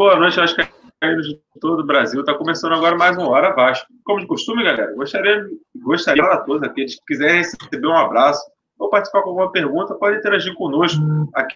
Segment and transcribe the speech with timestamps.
[0.00, 2.20] Boa noite, acho que de todo o Brasil.
[2.20, 3.86] Está começando agora mais uma hora Vasco.
[4.02, 8.40] Como de costume, galera, gostaria, gostaria a todos aqueles que quiserem receber um abraço
[8.78, 11.02] ou participar com alguma pergunta, pode interagir conosco
[11.34, 11.54] aqui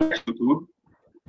[0.00, 0.66] no YouTube,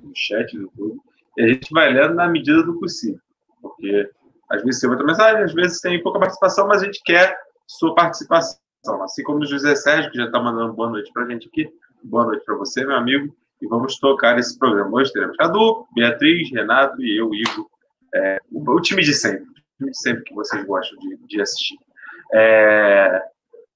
[0.02, 0.98] no chat do YouTube,
[1.38, 3.20] e a gente vai lendo na medida do possível.
[3.62, 4.10] Porque
[4.50, 7.38] às vezes tem muita mensagem, às vezes tem pouca participação, mas a gente quer
[7.68, 8.58] sua participação.
[9.04, 11.68] Assim como o José Sérgio, que já está mandando boa noite para a gente aqui.
[12.02, 13.36] Boa noite para você, meu amigo.
[13.62, 14.98] E vamos tocar esse programa.
[14.98, 17.70] Hoje teremos Cadu, Beatriz, Renato e eu, Igor.
[18.14, 19.44] É, o, o, time de sempre.
[19.44, 21.78] O time de sempre que vocês gostam de, de assistir.
[22.34, 23.22] É,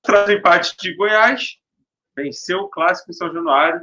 [0.02, 1.58] traz o empate de Goiás,
[2.16, 3.82] venceu o clássico em São Januário,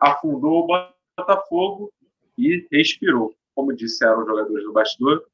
[0.00, 1.92] afundou o Botafogo
[2.38, 3.34] e respirou.
[3.54, 5.24] Como disseram os jogadores do bastidor,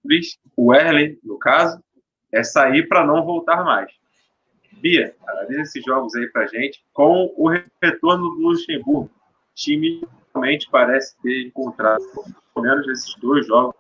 [0.56, 1.82] o Erlen, no caso,
[2.32, 3.90] é sair para não voltar mais.
[4.72, 7.48] Bia, analisa esses jogos aí para gente com o
[7.82, 9.10] retorno do Luxemburgo.
[9.54, 10.00] Time
[10.34, 12.02] realmente parece ter encontrado,
[12.54, 13.74] pelo menos nesses dois jogos,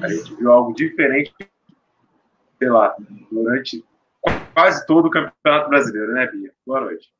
[0.00, 1.34] a gente viu algo diferente,
[2.58, 2.94] sei lá,
[3.30, 3.84] durante
[4.54, 6.52] quase todo o Campeonato Brasileiro, né, Bia?
[6.66, 7.12] Boa noite.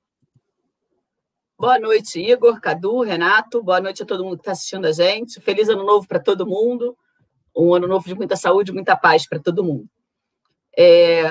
[1.59, 3.63] Boa noite, Igor, Cadu, Renato.
[3.63, 5.41] Boa noite a todo mundo que está assistindo a gente.
[5.41, 6.97] Feliz ano novo para todo mundo.
[7.55, 9.89] Um ano novo de muita saúde, muita paz para todo mundo.
[10.77, 11.25] É...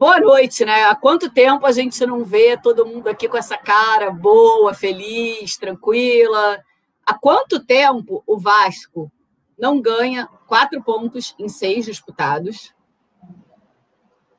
[0.00, 0.84] Boa noite, né?
[0.84, 5.58] Há quanto tempo a gente não vê todo mundo aqui com essa cara boa, feliz,
[5.58, 6.58] tranquila?
[7.04, 9.12] Há quanto tempo o Vasco
[9.58, 12.72] não ganha quatro pontos em seis disputados?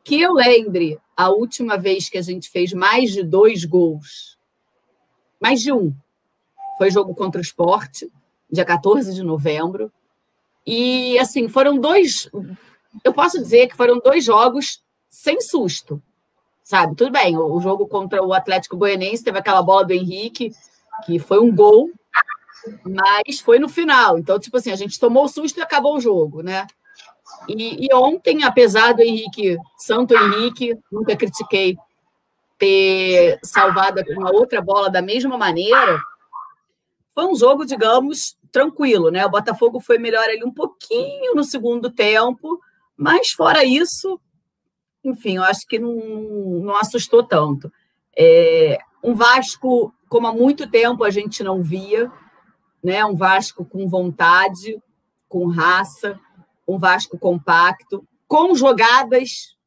[0.03, 4.39] Que eu lembre, a última vez que a gente fez mais de dois gols,
[5.39, 5.93] mais de um,
[6.79, 8.11] foi jogo contra o esporte,
[8.51, 9.93] dia 14 de novembro.
[10.65, 12.31] E, assim, foram dois.
[13.03, 14.81] Eu posso dizer que foram dois jogos
[15.11, 16.01] sem susto,
[16.63, 16.95] sabe?
[16.95, 20.51] Tudo bem, o, jogo contra o Atlético Goianiense teve aquela bola do Henrique,
[21.05, 21.91] que foi um gol,
[22.83, 24.17] mas foi no final.
[24.17, 26.65] Então, tipo assim, a gente tomou o susto e acabou o jogo, né?
[27.47, 31.77] E, e ontem, apesar do Henrique, Santo Henrique, nunca critiquei
[32.57, 35.99] ter salvado uma outra bola da mesma maneira,
[37.13, 39.25] foi um jogo, digamos, tranquilo, né?
[39.25, 42.59] O Botafogo foi melhor ali um pouquinho no segundo tempo,
[42.95, 44.21] mas fora isso,
[45.03, 47.71] enfim, eu acho que não, não assustou tanto.
[48.17, 52.11] É, um Vasco, como há muito tempo a gente não via,
[52.83, 53.03] né?
[53.05, 54.81] um Vasco com vontade,
[55.27, 56.19] com raça,
[56.67, 59.57] um Vasco compacto, com jogadas.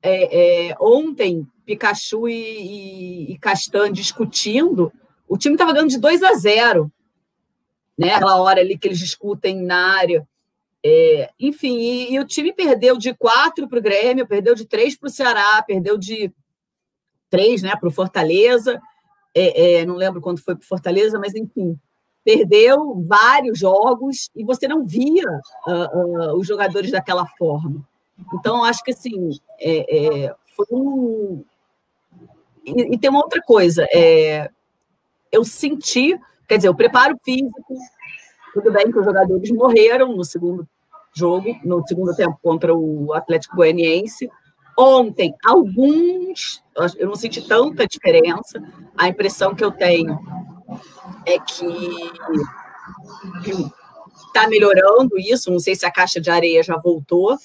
[0.00, 4.92] É, é, ontem, Pikachu e, e, Castan discutindo,
[5.28, 6.90] o time estava ganhando de 2 a 0.
[7.98, 8.14] Né?
[8.14, 10.26] Aquela hora ali que eles discutem na área.
[10.84, 14.96] É, enfim, e, e, o time perdeu de quatro para o Grêmio, perdeu de três
[14.96, 16.32] para o Ceará, perdeu de
[17.28, 18.80] três né, para o Fortaleza.
[19.34, 21.78] É, é, não lembro quando foi para o Fortaleza, mas enfim,
[22.24, 25.24] perdeu vários jogos e você não via
[25.66, 27.86] uh, uh, os jogadores daquela forma.
[28.34, 31.44] Então, acho que assim, é, é, foi um.
[32.64, 34.50] E, e, tem uma outra coisa, é,
[35.32, 37.74] eu senti, quer dizer, o preparo físico
[38.60, 40.66] tudo bem que os jogadores morreram no segundo
[41.14, 44.28] jogo, no segundo tempo contra o Atlético Goianiense.
[44.76, 46.62] Ontem, alguns,
[46.96, 48.62] eu não senti tanta diferença.
[48.96, 50.18] A impressão que eu tenho
[51.24, 51.64] é que
[54.26, 55.50] está melhorando isso.
[55.50, 57.36] Não sei se a caixa de areia já voltou.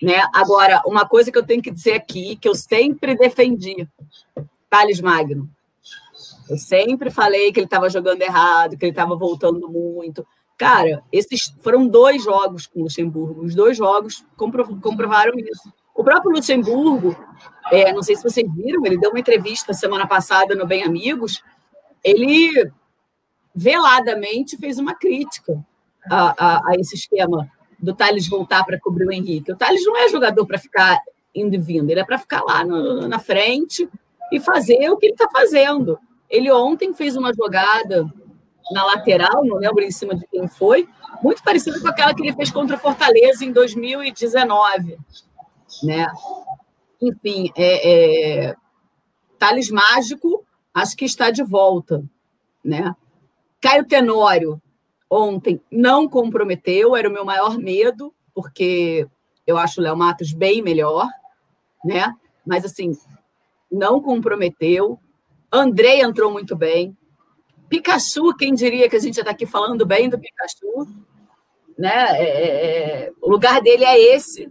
[0.00, 0.22] Né?
[0.32, 3.88] Agora, uma coisa que eu tenho que dizer aqui, que eu sempre defendi,
[4.68, 5.48] Thales Magno.
[6.48, 10.26] Eu sempre falei que ele estava jogando errado, que ele estava voltando muito.
[10.58, 13.44] Cara, esses foram dois jogos com o Luxemburgo.
[13.44, 15.72] Os dois jogos comprovaram isso.
[15.94, 17.16] O próprio Luxemburgo,
[17.70, 21.42] é, não sei se vocês viram, ele deu uma entrevista semana passada no Bem Amigos.
[22.02, 22.70] Ele
[23.54, 25.64] veladamente fez uma crítica
[26.10, 27.48] a, a, a esse esquema
[27.78, 29.52] do Thales voltar para cobrir o Henrique.
[29.52, 30.98] O Thales não é jogador para ficar
[31.32, 33.88] indo e vindo, ele é para ficar lá no, na frente
[34.32, 35.98] e fazer o que ele está fazendo.
[36.28, 38.12] Ele ontem fez uma jogada
[38.70, 40.88] na lateral, não lembro em cima de quem foi,
[41.22, 44.98] muito parecido com aquela que ele fez contra o Fortaleza em 2019.
[45.82, 46.06] Né?
[47.00, 48.56] Enfim, é, é,
[49.38, 52.04] Thales Mágico, acho que está de volta.
[52.64, 52.94] Né?
[53.60, 54.60] Caio Tenório,
[55.10, 59.06] ontem, não comprometeu, era o meu maior medo, porque
[59.46, 61.08] eu acho o Léo Matos bem melhor,
[61.84, 62.14] né?
[62.46, 62.96] mas assim,
[63.70, 64.98] não comprometeu.
[65.50, 66.96] Andrei entrou muito bem,
[67.68, 70.88] Pikachu, quem diria que a gente já está aqui falando bem do Pikachu?
[71.78, 71.92] Né?
[71.92, 72.66] É, é,
[73.06, 74.50] é, o lugar dele é esse,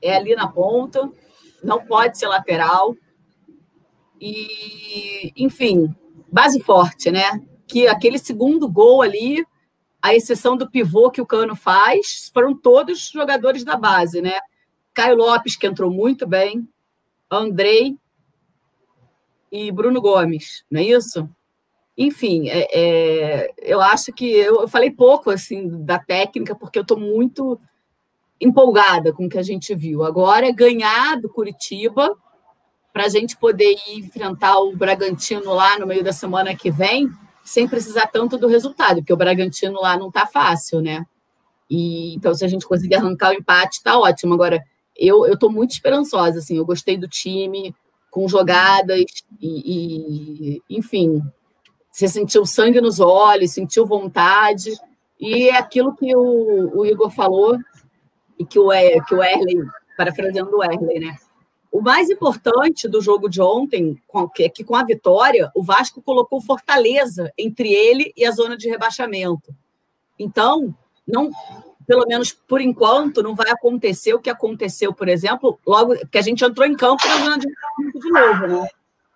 [0.00, 1.10] é ali na ponta,
[1.62, 2.94] não pode ser lateral.
[4.20, 5.94] E, enfim,
[6.30, 7.40] base forte, né?
[7.68, 9.46] que aquele segundo gol ali,
[10.00, 14.40] a exceção do pivô que o Cano faz, foram todos jogadores da base, né?
[14.94, 16.66] Caio Lopes, que entrou muito bem,
[17.30, 17.96] Andrei
[19.52, 21.28] e Bruno Gomes, não é isso?
[21.98, 26.82] Enfim, é, é, eu acho que eu, eu, falei pouco assim da técnica, porque eu
[26.82, 27.60] estou muito
[28.40, 30.04] empolgada com o que a gente viu.
[30.04, 32.16] Agora é ganhar do Curitiba
[32.92, 37.10] para a gente poder ir enfrentar o Bragantino lá no meio da semana que vem,
[37.42, 41.04] sem precisar tanto do resultado, porque o Bragantino lá não está fácil, né?
[41.68, 44.34] E, então, se a gente conseguir arrancar o empate, está ótimo.
[44.34, 44.62] Agora,
[44.96, 47.74] eu estou muito esperançosa, assim, eu gostei do time,
[48.08, 49.04] com jogadas,
[49.40, 51.22] e, e enfim,
[51.90, 54.72] você sentiu sangue nos olhos, sentiu vontade,
[55.18, 57.58] e é aquilo que o, o Igor falou,
[58.38, 58.70] e que o,
[59.06, 59.56] que o Erley,
[59.96, 61.16] parafraseando o Erley, né?
[61.70, 64.00] O mais importante do jogo de ontem
[64.40, 68.70] é que com a vitória, o Vasco colocou Fortaleza entre ele e a zona de
[68.70, 69.54] rebaixamento.
[70.18, 70.74] Então,
[71.06, 71.30] não,
[71.86, 76.22] pelo menos por enquanto, não vai acontecer o que aconteceu, por exemplo, logo que a
[76.22, 78.68] gente entrou em campo na zona de rebaixamento de novo, né?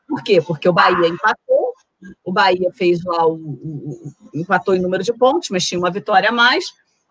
[0.06, 0.42] Por quê?
[0.42, 1.72] Porque o Bahia empatou,
[2.24, 5.90] o Bahia fez lá o, o, o empatou em número de pontos, mas tinha uma
[5.90, 6.64] vitória a mais.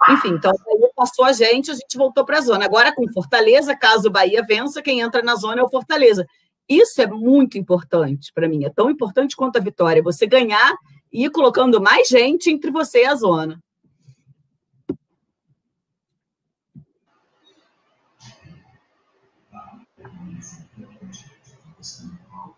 [0.09, 2.65] Enfim, então o Bahia passou a gente, a gente voltou para a zona.
[2.65, 6.25] Agora com Fortaleza, caso o Bahia vença, quem entra na zona é o Fortaleza.
[6.67, 10.01] Isso é muito importante para mim, é tão importante quanto a vitória.
[10.01, 10.75] Você ganhar
[11.11, 13.61] e ir colocando mais gente entre você e a zona.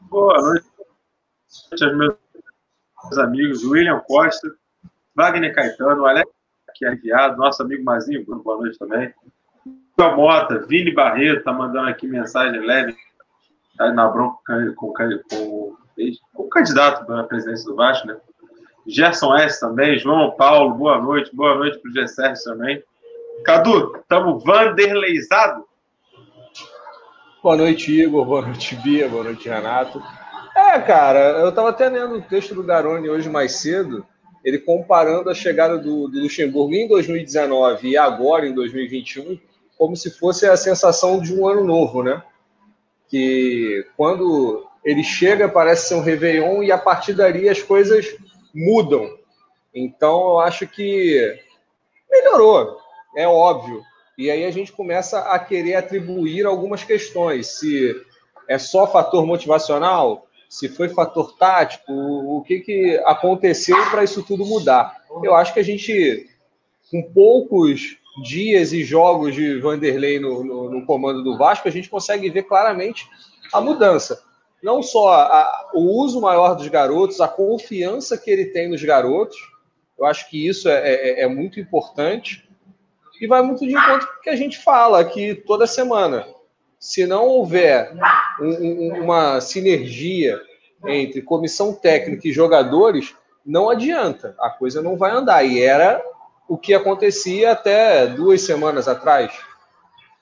[0.01, 0.63] Boa noite
[1.81, 2.22] aos meus
[3.17, 4.53] amigos William Costa,
[5.15, 6.29] Wagner Caetano, Alex
[6.73, 9.13] que é enviado, nosso amigo Mazinho, boa noite também.
[9.65, 12.95] Vitor Mota, Vini Barreto, está mandando aqui mensagem leve
[13.77, 15.75] tá na bronca com, com, com,
[16.33, 18.17] com o candidato para a presidência do Vasco, né?
[18.85, 22.05] Gerson S também, João Paulo, boa noite, boa noite para o G
[22.43, 22.83] também.
[23.45, 25.65] Cadu, estamos vanderleizado?
[27.41, 30.01] Boa noite, Igor, boa noite, Bia, boa noite, Renato.
[30.73, 34.03] É, cara, eu estava até lendo o texto do Garoni hoje mais cedo,
[34.43, 39.39] ele comparando a chegada do, do, Luxemburgo em 2019 e agora em 2021
[39.77, 42.23] como se fosse a sensação de um ano novo, né?
[43.07, 48.07] Que quando ele chega parece ser um Réveillon e a partir dali as coisas
[48.51, 49.15] mudam.
[49.75, 51.39] Então eu acho que
[52.09, 52.79] melhorou,
[53.15, 53.83] é óbvio.
[54.17, 57.59] E aí a gente começa a querer atribuir algumas questões.
[57.59, 57.95] Se
[58.47, 64.45] é só fator motivacional, se foi fator tático, o que, que aconteceu para isso tudo
[64.45, 65.01] mudar.
[65.23, 66.29] Eu acho que a gente,
[66.91, 71.89] com poucos dias e jogos de Vanderlei no, no, no comando do Vasco, a gente
[71.89, 73.09] consegue ver claramente
[73.51, 74.21] a mudança.
[74.61, 79.37] Não só a, o uso maior dos garotos, a confiança que ele tem nos garotos,
[79.97, 82.47] eu acho que isso é, é, é muito importante
[83.19, 86.27] e vai muito de encontro com o que a gente fala aqui toda semana
[86.83, 87.95] se não houver
[88.41, 90.37] um, uma sinergia
[90.85, 93.15] entre comissão técnica e jogadores,
[93.45, 95.45] não adianta, a coisa não vai andar.
[95.45, 96.03] E era
[96.45, 99.33] o que acontecia até duas semanas atrás.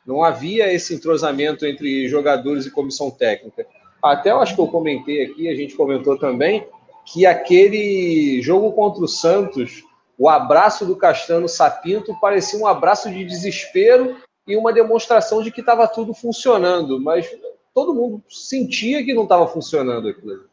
[0.06, 3.66] Não havia esse entrosamento entre jogadores e comissão técnica.
[4.00, 6.68] Até eu acho que eu comentei aqui, a gente comentou também,
[7.12, 9.84] que aquele jogo contra o Santos,
[10.15, 14.15] o abraço do Castano Sapinto parecia um abraço de desespero
[14.48, 17.29] e uma demonstração de que estava tudo funcionando, mas
[17.74, 20.45] todo mundo sentia que não estava funcionando aquilo.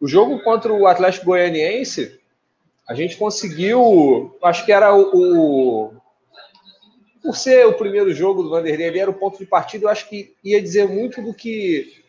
[0.00, 2.20] O jogo contra o Atlético Goianiense,
[2.88, 5.92] a gente conseguiu, acho que era o, o
[7.22, 10.08] por ser o primeiro jogo do Vanderlei ali, era o ponto de partida, eu acho
[10.08, 12.02] que ia dizer muito do que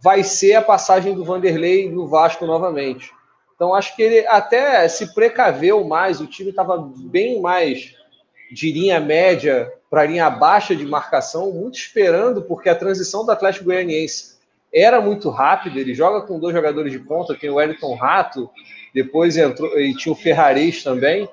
[0.00, 3.12] vai ser a passagem do Vanderlei no Vasco novamente.
[3.54, 7.94] Então, acho que ele até se precaveu mais, o time estava bem mais
[8.50, 13.66] de linha média para linha baixa de marcação, muito esperando, porque a transição do Atlético
[13.66, 14.34] Goianiense
[14.74, 15.78] era muito rápida.
[15.78, 18.50] Ele joga com dois jogadores de ponta, tem o Wellington Rato,
[18.92, 21.28] depois entrou e tinha o Ferraris também.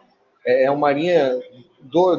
[0.45, 1.39] É, é uma linha,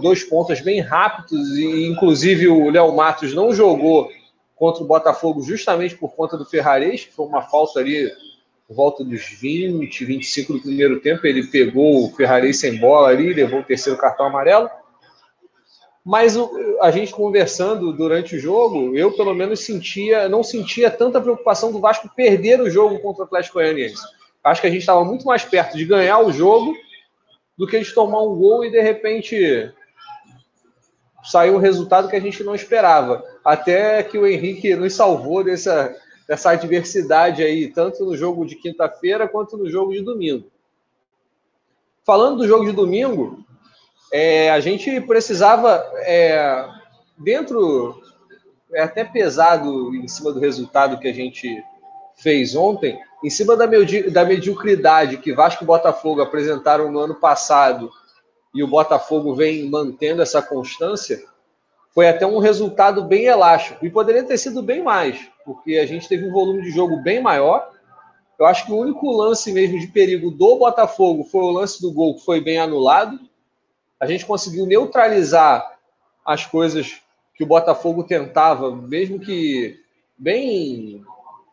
[0.01, 4.11] dois pontas bem rápidos, e inclusive o Léo Matos não jogou
[4.57, 8.11] contra o Botafogo justamente por conta do Ferraris, que foi uma falta ali
[8.67, 11.25] por volta dos 20, 25 do primeiro tempo.
[11.25, 14.69] Ele pegou o Ferraris sem bola ali, levou o terceiro cartão amarelo.
[16.05, 16.37] Mas
[16.81, 21.81] a gente conversando durante o jogo, eu pelo menos sentia, não sentia tanta preocupação do
[21.81, 24.03] Vasco perder o jogo contra o Atlético Goianiense.
[24.43, 26.77] Acho que a gente estava muito mais perto de ganhar o jogo
[27.57, 29.73] do que de tomar um gol e de repente
[31.23, 33.23] saiu um resultado que a gente não esperava.
[33.45, 35.95] Até que o Henrique nos salvou dessa,
[36.27, 40.51] dessa adversidade aí, tanto no jogo de quinta-feira quanto no jogo de domingo.
[42.05, 43.45] falando do jogo de domingo,
[44.13, 46.69] é, a gente precisava, é,
[47.17, 48.01] dentro,
[48.75, 51.65] é até pesado em cima do resultado que a gente
[52.17, 57.15] fez ontem, em cima da, medi da mediocridade que Vasco e Botafogo apresentaram no ano
[57.15, 57.91] passado
[58.55, 61.23] e o Botafogo vem mantendo essa constância,
[61.95, 63.85] foi até um resultado bem elástico.
[63.85, 67.23] E poderia ter sido bem mais, porque a gente teve um volume de jogo bem
[67.23, 67.71] maior.
[68.39, 71.93] Eu acho que o único lance mesmo de perigo do Botafogo foi o lance do
[71.93, 73.19] gol que foi bem anulado.
[74.03, 75.79] A gente conseguiu neutralizar
[76.27, 77.01] as coisas
[77.37, 79.79] que o Botafogo tentava, mesmo que
[80.19, 81.05] bem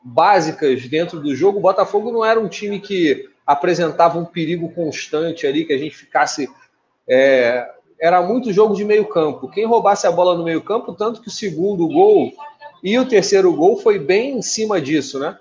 [0.03, 1.59] básicas dentro do jogo.
[1.59, 5.95] O Botafogo não era um time que apresentava um perigo constante ali, que a gente
[5.95, 6.49] ficasse
[7.07, 7.69] é,
[8.01, 9.51] era muito jogo de meio campo.
[9.51, 12.33] Quem roubasse a bola no meio campo, tanto que o segundo gol
[12.83, 15.37] e o terceiro gol foi bem em cima disso, né?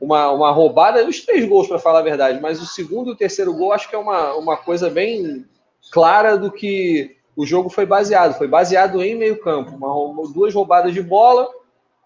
[0.00, 3.16] Uma, uma roubada, os três gols, para falar a verdade, mas o segundo e o
[3.16, 5.44] terceiro gol acho que é uma, uma coisa bem
[5.90, 8.36] clara do que o jogo foi baseado.
[8.36, 9.70] Foi baseado em meio campo.
[9.76, 11.48] Uma, duas roubadas de bola,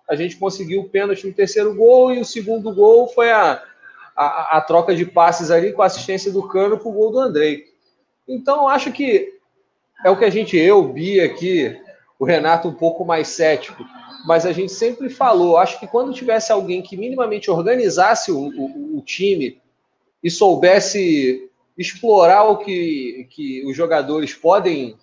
[0.09, 3.63] a gente conseguiu o pênalti no terceiro gol e o segundo gol foi a,
[4.17, 7.21] a, a troca de passes ali com a assistência do Cano para o gol do
[7.21, 7.65] Andrei.
[8.29, 9.39] Então, acho que
[10.05, 11.81] é o que a gente, eu, Bia aqui,
[12.19, 13.85] o Renato um pouco mais cético,
[14.27, 18.99] mas a gente sempre falou, acho que quando tivesse alguém que minimamente organizasse o, o,
[18.99, 19.61] o time
[20.23, 24.97] e soubesse explorar o que, que os jogadores podem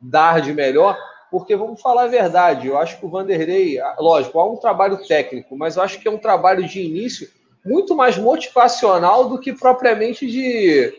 [0.00, 0.96] dar de melhor,
[1.30, 5.56] porque vamos falar a verdade, eu acho que o Vanderlei, lógico, há um trabalho técnico,
[5.56, 7.28] mas eu acho que é um trabalho de início
[7.64, 10.94] muito mais motivacional do que propriamente de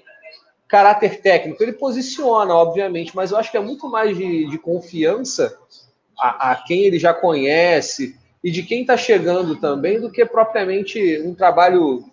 [0.67, 1.61] caráter técnico.
[1.61, 5.57] Ele posiciona, obviamente, mas eu acho que é muito mais de, de confiança
[6.19, 11.21] a, a, quem ele já conhece e de quem está chegando também do que propriamente
[11.21, 12.03] um trabalho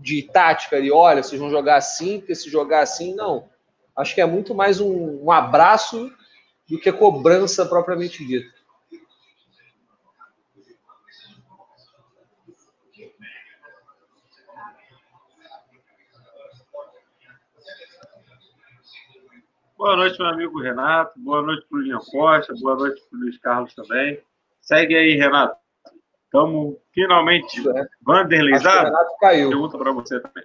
[0.00, 0.90] de tática ali.
[0.90, 3.48] Olha, vocês vão jogar assim, porque se jogar assim, não.
[3.94, 6.10] Acho que é muito mais um, um abraço
[6.68, 8.60] do que cobrança propriamente dita.
[19.76, 21.18] Boa noite, meu amigo Renato.
[21.18, 22.54] Boa noite para o Costa.
[22.60, 24.22] Boa noite para o Luiz Carlos também.
[24.60, 25.59] Segue aí, Renato.
[26.30, 27.68] Estamos finalmente.
[27.68, 27.86] É.
[28.00, 29.48] Vanderlei Renato caiu.
[29.48, 30.44] Pergunta para você também.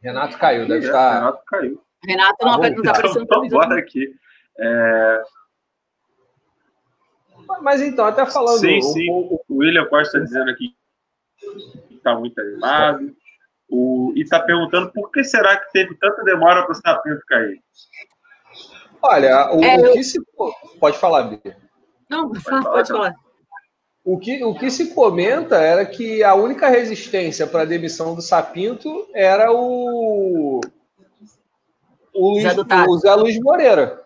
[0.00, 1.14] Renato caiu, deve é, estar.
[1.14, 1.82] Renato caiu.
[2.06, 4.14] Renato não está então, aparecendo então, bora aqui.
[4.58, 5.22] É...
[7.60, 8.60] Mas então, até falando.
[8.60, 9.10] Sim, sim.
[9.10, 10.72] O, o William Costa dizendo aqui
[11.88, 13.12] que está muito animado.
[13.68, 17.60] O, e está perguntando por que será que teve tanta demora para o Sapinto cair.
[19.02, 20.20] Olha, o, é, o que se.
[20.78, 21.56] Pode falar, Bia.
[22.08, 23.14] Não, pode, falar, pode falar.
[24.04, 28.22] O que, o que se comenta era que a única resistência para a demissão do
[28.22, 30.60] Sapinto era o,
[32.12, 32.54] o, Luiz, Zé
[32.88, 34.00] o Zé Luiz Moreira.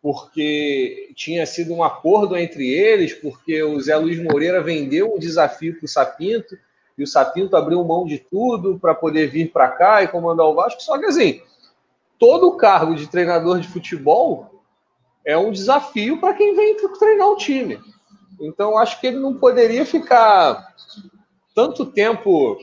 [0.00, 5.76] Porque tinha sido um acordo entre eles, porque o Zé Luiz Moreira vendeu o desafio
[5.78, 6.56] para o Sapinto
[6.96, 10.54] e o Sapinto abriu mão de tudo para poder vir para cá e comandar o
[10.54, 10.82] Vasco.
[10.82, 11.40] Só que assim,
[12.24, 14.62] todo o cargo de treinador de futebol
[15.26, 17.78] é um desafio para quem vem treinar o time.
[18.40, 20.74] Então acho que ele não poderia ficar
[21.54, 22.56] tanto tempo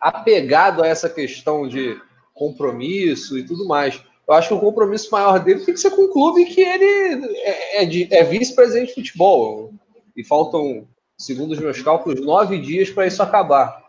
[0.00, 1.96] apegado a essa questão de
[2.34, 4.02] compromisso e tudo mais.
[4.26, 7.36] Eu acho que o compromisso maior dele tem que ser com o clube que ele
[7.36, 9.72] é, é, é vice-presidente de futebol.
[10.16, 13.85] E faltam segundo os meus cálculos, nove dias para isso acabar.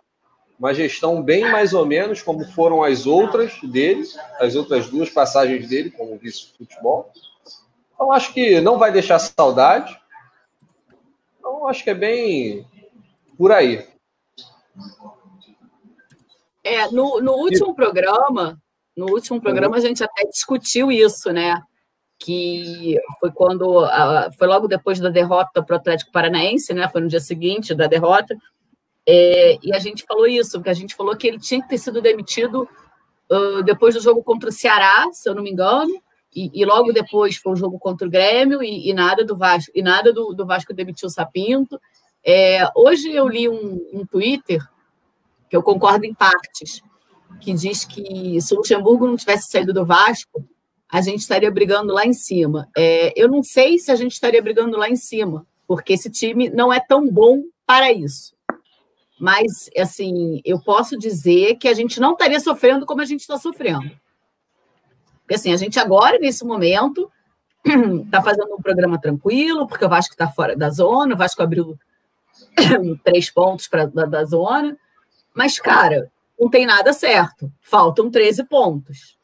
[0.59, 4.03] Uma gestão bem mais ou menos como foram as outras dele,
[4.39, 7.11] as outras duas passagens dele como vice-futebol.
[7.93, 9.99] Então, acho que não vai deixar saudade.
[11.37, 12.67] Então, acho que é bem
[13.37, 13.87] por aí.
[16.63, 18.59] É, no, no último programa,
[18.95, 21.61] no último programa a gente até discutiu isso, né?
[22.19, 23.87] que foi quando
[24.37, 26.87] foi logo depois da derrota para o Atlético Paranaense, né?
[26.89, 28.35] Foi no dia seguinte da derrota.
[29.07, 31.77] É, e a gente falou isso, porque a gente falou que ele tinha que ter
[31.77, 32.67] sido demitido
[33.31, 35.93] uh, depois do jogo contra o Ceará, se eu não me engano,
[36.35, 39.71] e, e logo depois foi o jogo contra o Grêmio e, e nada do Vasco
[39.73, 41.79] e nada do, do Vasco demitiu o Sapinto.
[42.23, 44.61] É, hoje eu li um, um Twitter
[45.49, 46.81] que eu concordo em partes,
[47.39, 50.45] que diz que se o Luxemburgo não tivesse saído do Vasco,
[50.91, 52.67] a gente estaria brigando lá em cima.
[52.77, 56.49] É, eu não sei se a gente estaria brigando lá em cima, porque esse time
[56.49, 58.36] não é tão bom para isso.
[59.19, 63.37] Mas, assim, eu posso dizer que a gente não estaria sofrendo como a gente está
[63.37, 63.89] sofrendo.
[65.21, 67.11] Porque, assim, a gente agora, nesse momento,
[68.05, 71.77] está fazendo um programa tranquilo, porque o Vasco está fora da zona, o Vasco abriu
[73.03, 74.77] três pontos pra, da, da zona.
[75.33, 77.51] Mas, cara, não tem nada certo.
[77.61, 79.17] Faltam 13 pontos.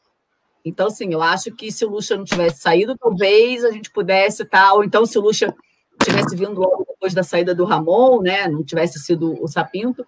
[0.64, 4.44] Então, assim, eu acho que se o Lucha não tivesse saído, talvez a gente pudesse
[4.44, 5.54] tá, ou então se o Lucha
[6.02, 10.06] tivesse vindo logo depois da saída do Ramon, né, não tivesse sido o Sapinto,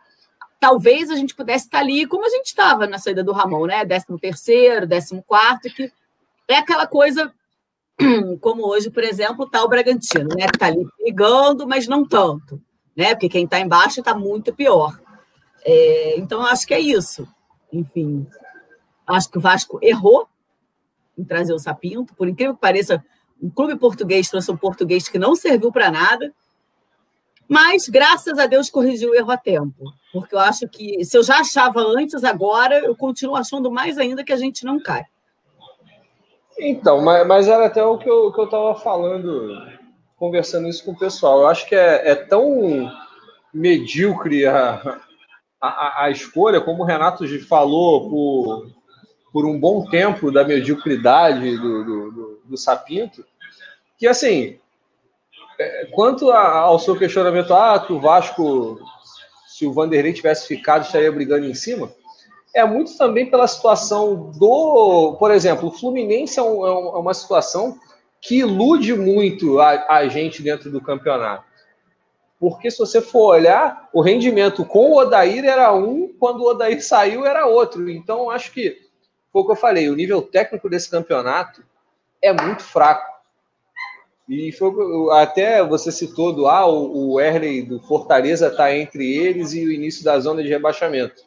[0.58, 3.84] talvez a gente pudesse estar ali como a gente estava na saída do Ramon, né,
[3.84, 5.92] décimo terceiro, décimo quarto, que
[6.48, 7.30] é aquela coisa
[8.40, 12.58] como hoje, por exemplo, está o Bragantino, né, que está ali brigando, mas não tanto,
[12.96, 14.98] né, porque quem está embaixo está muito pior.
[15.62, 17.28] É, então, acho que é isso.
[17.70, 18.26] Enfim,
[19.06, 20.26] acho que o Vasco errou
[21.18, 22.14] em trazer o Sapinto.
[22.14, 23.04] Por incrível que pareça,
[23.42, 26.32] um clube português trouxe um português que não serviu para nada.
[27.48, 29.92] Mas, graças a Deus, corrigiu o erro a tempo.
[30.12, 34.24] Porque eu acho que, se eu já achava antes, agora eu continuo achando mais ainda
[34.24, 35.04] que a gente não cai.
[36.58, 39.62] Então, mas, mas era até o que eu estava falando,
[40.16, 41.40] conversando isso com o pessoal.
[41.40, 42.90] Eu acho que é, é tão
[43.52, 44.98] medíocre a,
[45.60, 48.70] a, a, escolha, como o Renato falou, por,
[49.32, 53.24] por um bom tempo da mediocridade do, do, do, do Sapinto,
[53.98, 54.58] que assim,
[55.92, 58.78] quanto a, ao seu questionamento, ah, que o Vasco,
[59.48, 61.90] se o Vanderlei tivesse ficado, estaria brigando em cima,
[62.54, 65.16] é muito também pela situação do.
[65.18, 67.78] Por exemplo, o Fluminense é, um, é uma situação
[68.20, 71.44] que ilude muito a, a gente dentro do campeonato.
[72.38, 76.82] Porque se você for olhar, o rendimento com o Odair era um, quando o Odair
[76.82, 77.88] saiu era outro.
[77.90, 78.76] Então, acho que
[79.32, 81.62] foi o que eu falei, o nível técnico desse campeonato
[82.22, 83.15] é muito fraco.
[84.28, 84.72] E foi,
[85.12, 89.72] até você citou do ah, o, o Erley do Fortaleza está entre eles e o
[89.72, 91.22] início da zona de rebaixamento.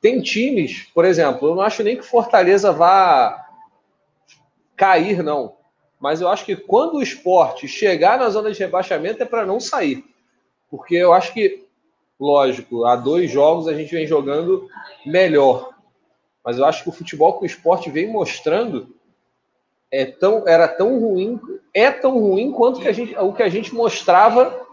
[0.00, 3.44] Tem times, por exemplo, eu não acho nem que Fortaleza vá
[4.76, 5.56] cair, não.
[5.98, 9.58] Mas eu acho que quando o esporte chegar na zona de rebaixamento é para não
[9.58, 10.04] sair.
[10.70, 11.64] Porque eu acho que,
[12.20, 14.68] lógico, há dois jogos a gente vem jogando
[15.04, 15.76] melhor
[16.46, 18.95] mas eu acho que o futebol que o esporte vem mostrando
[19.90, 21.40] é tão, era tão ruim,
[21.72, 24.66] é tão ruim quanto que a gente, o que a gente mostrava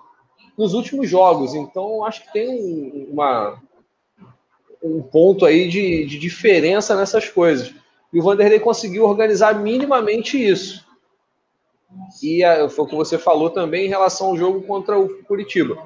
[0.57, 1.53] nos últimos jogos.
[1.53, 3.59] Então, acho que tem uma,
[4.83, 7.73] um ponto aí de, de diferença nessas coisas.
[8.11, 10.85] E o Vanderlei conseguiu organizar minimamente isso.
[12.21, 15.77] E a, foi o que você falou também em relação ao jogo contra o Curitiba.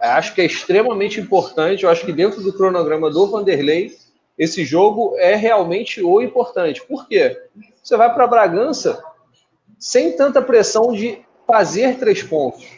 [0.00, 1.84] Acho que é extremamente importante.
[1.84, 3.96] Eu acho que dentro do cronograma do Vanderlei,
[4.38, 6.84] esse jogo é realmente o importante.
[6.86, 7.40] Por quê?
[7.86, 9.00] Você vai para Bragança
[9.78, 12.68] sem tanta pressão de fazer três pontos.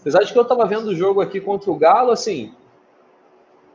[0.00, 2.52] Apesar de que eu estava vendo o jogo aqui contra o Galo, assim,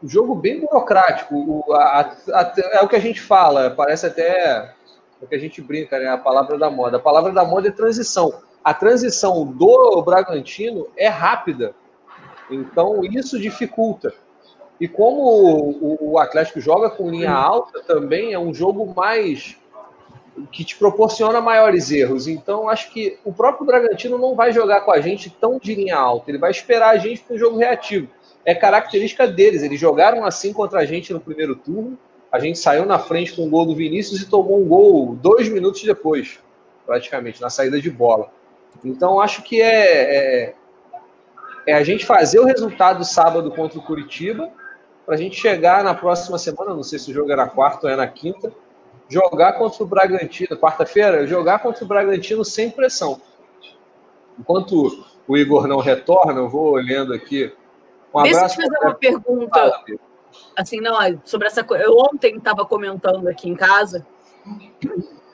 [0.03, 1.33] um jogo bem burocrático.
[1.33, 4.73] O, a, a, é o que a gente fala, parece até é
[5.21, 6.09] o que a gente brinca, né?
[6.09, 6.97] A palavra da moda.
[6.97, 8.33] A palavra da moda é transição.
[8.61, 11.73] A transição do Bragantino é rápida.
[12.51, 14.13] Então, isso dificulta.
[14.77, 19.57] E como o, Atlético joga com linha alta, também é um jogo mais
[20.51, 22.27] que te proporciona maiores erros.
[22.27, 25.97] Então, acho que o próprio Bragantino não vai jogar com a gente tão de linha
[25.97, 26.31] alta.
[26.31, 28.07] Ele vai esperar a gente para um jogo reativo.
[28.45, 29.63] É característica deles.
[29.63, 31.97] Eles jogaram assim contra a gente no primeiro turno.
[32.31, 35.49] A gente saiu na frente com o gol do Vinícius e tomou um gol dois
[35.49, 36.39] minutos depois,
[36.85, 38.31] praticamente, na saída de bola.
[38.83, 40.53] Então, acho que é, é,
[41.67, 44.51] é a gente fazer o resultado sábado contra o Curitiba
[45.09, 47.87] para a gente chegar na próxima semana, não sei se o jogo é na quarta
[47.87, 48.53] ou é na quinta,
[49.09, 53.19] jogar contra o Bragantino, quarta-feira, jogar contra o Bragantino sem pressão.
[54.39, 57.51] Enquanto o Igor não retorna, eu vou olhando aqui.
[58.13, 59.83] Um Deixa eu te fazer uma pergunta.
[60.55, 60.95] Assim, não,
[61.25, 61.83] sobre essa coisa.
[61.83, 64.05] Eu ontem estava comentando aqui em casa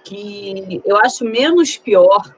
[0.03, 2.33] que eu acho menos pior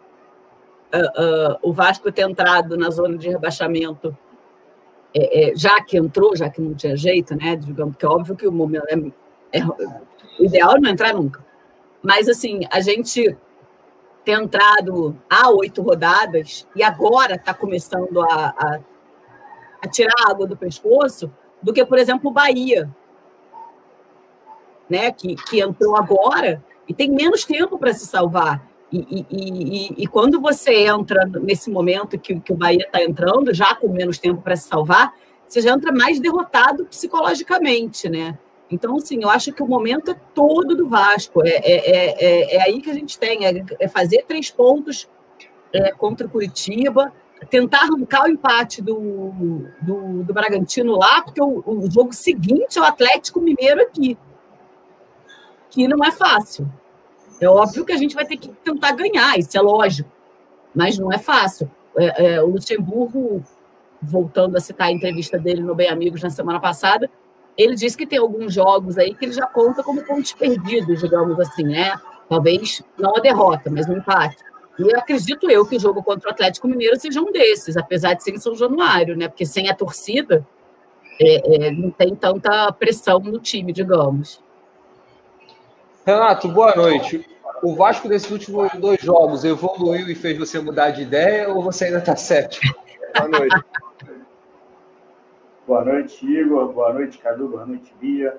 [0.94, 4.18] uh, uh, o Vasco ter entrado na zona de rebaixamento
[5.14, 7.56] é, é, já que entrou, já que não tinha jeito, né?
[7.56, 8.86] Digamos que é óbvio que o momento
[9.52, 9.62] é, é,
[10.40, 11.46] o ideal é não entrar nunca.
[12.02, 13.36] Mas assim, a gente
[14.24, 18.80] ter entrado há oito rodadas e agora está começando a, a,
[19.82, 22.94] a, tirar água do pescoço, do que, por exemplo, o Bahia,
[24.90, 25.12] né?
[25.12, 28.66] Que, que entrou agora e tem menos tempo para se salvar.
[28.92, 33.54] E, e, e, e, quando você entra nesse momento que, que o Bahia está entrando,
[33.54, 35.14] já com menos tempo para se salvar,
[35.48, 38.38] você já entra mais derrotado psicologicamente, né?
[38.70, 41.42] Então, assim, eu acho que o momento é todo do Vasco.
[41.46, 45.08] É, é, é, é aí que a gente tem, é, é fazer três pontos
[45.74, 47.14] é, contra o Curitiba,
[47.50, 49.32] tentar arrancar o empate do,
[49.82, 54.18] do, do Bragantino lá, porque o, o jogo seguinte é o Atlético Mineiro aqui,
[55.70, 56.68] que não é fácil.
[57.40, 60.10] É óbvio que a gente vai ter que tentar ganhar, isso é lógico,
[60.74, 61.70] mas não é fácil.
[61.96, 63.44] É, é, o Luxemburgo
[64.02, 67.10] voltando a citar a entrevista dele no Bem Amigos na semana passada,
[67.58, 71.40] ele disse que tem alguns jogos aí que ele já conta como pontos perdidos, digamos
[71.40, 71.96] assim, né?
[72.30, 74.38] Talvez não a derrota, mas um empate.
[74.78, 78.24] E acredito eu que o jogo contra o Atlético Mineiro seja um desses, apesar de
[78.24, 79.28] ser em São Januário, né?
[79.28, 80.46] Porque sem a torcida
[81.20, 84.40] é, é, não tem tanta pressão no time, digamos.
[86.06, 87.28] Renato, boa noite.
[87.64, 91.86] O Vasco desses últimos dois jogos evoluiu e fez você mudar de ideia ou você
[91.86, 92.60] ainda está certo?
[93.18, 93.56] Boa noite.
[95.68, 96.72] Boa noite, Igor.
[96.72, 97.50] Boa noite, Cadu.
[97.50, 98.38] Boa noite, Bia.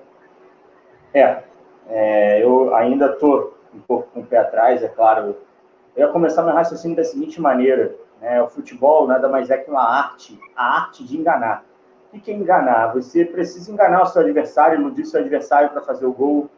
[1.13, 1.43] É,
[1.87, 5.37] é eu ainda estou um pouco com o pé atrás, é claro.
[5.95, 8.41] Eu ia começar meu raciocínio da seguinte maneira: né?
[8.41, 11.63] o futebol nada mais é que uma arte, a arte de enganar.
[12.11, 12.91] O que é enganar?
[12.93, 16.49] Você precisa enganar o seu adversário, iludir seu adversário para fazer o gol.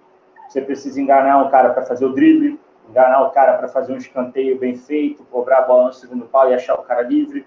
[0.48, 2.58] Você precisa enganar um cara para fazer o drible,
[2.90, 6.50] enganar o cara para fazer um escanteio bem feito, cobrar a bola no segundo pau
[6.50, 7.46] e achar o cara livre.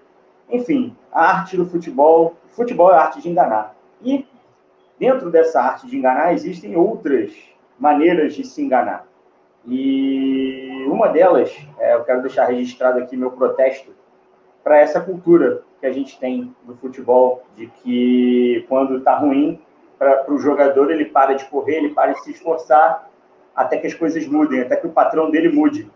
[0.49, 2.35] Enfim, a arte do futebol.
[2.49, 3.75] Futebol é a arte de enganar.
[4.01, 4.25] E
[4.99, 7.33] dentro dessa arte de enganar existem outras
[7.79, 9.05] maneiras de se enganar.
[9.67, 13.91] E uma delas, é, eu quero deixar registrado aqui meu protesto
[14.63, 19.59] para essa cultura que a gente tem no futebol, de que quando está ruim,
[19.97, 23.09] para o jogador ele para de correr, ele para de se esforçar
[23.55, 25.89] até que as coisas mudem, até que o patrão dele mude.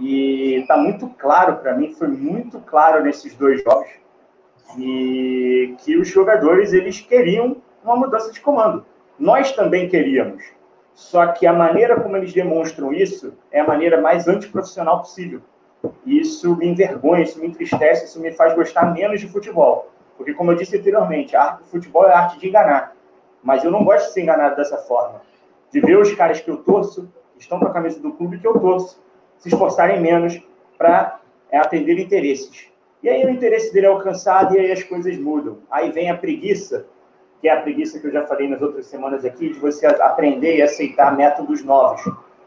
[0.00, 3.90] E está muito claro para mim, foi muito claro nesses dois jogos,
[4.78, 8.84] e que os jogadores eles queriam uma mudança de comando.
[9.18, 10.42] Nós também queríamos.
[10.94, 15.42] Só que a maneira como eles demonstram isso é a maneira mais antiprofissional possível.
[16.06, 19.90] Isso me envergonha, isso me entristece, isso me faz gostar menos de futebol.
[20.16, 22.94] Porque, como eu disse anteriormente, a arte do futebol é a arte de enganar.
[23.42, 25.22] Mas eu não gosto de ser enganado dessa forma.
[25.70, 28.58] De ver os caras que eu torço, estão com a camisa do clube que eu
[28.58, 29.02] torço,
[29.40, 30.40] se esforçarem menos
[30.78, 32.68] para é, atender interesses.
[33.02, 35.58] E aí o interesse dele é alcançado e aí as coisas mudam.
[35.70, 36.86] Aí vem a preguiça,
[37.40, 40.56] que é a preguiça que eu já falei nas outras semanas aqui, de você aprender
[40.56, 42.02] e aceitar métodos novos.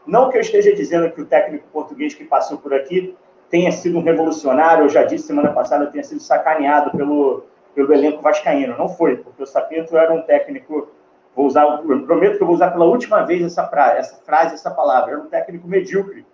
[0.06, 3.16] Não que eu esteja dizendo que o técnico português que passou por aqui
[3.50, 8.22] tenha sido um revolucionário, eu já disse semana passada, tenha sido sacaneado pelo, pelo elenco
[8.22, 8.76] vascaíno.
[8.78, 10.88] Não foi, porque o Sapinto era um técnico,
[11.34, 14.70] vou usar, prometo que eu vou usar pela última vez essa frase, essa, frase, essa
[14.70, 16.24] palavra, era um técnico medíocre,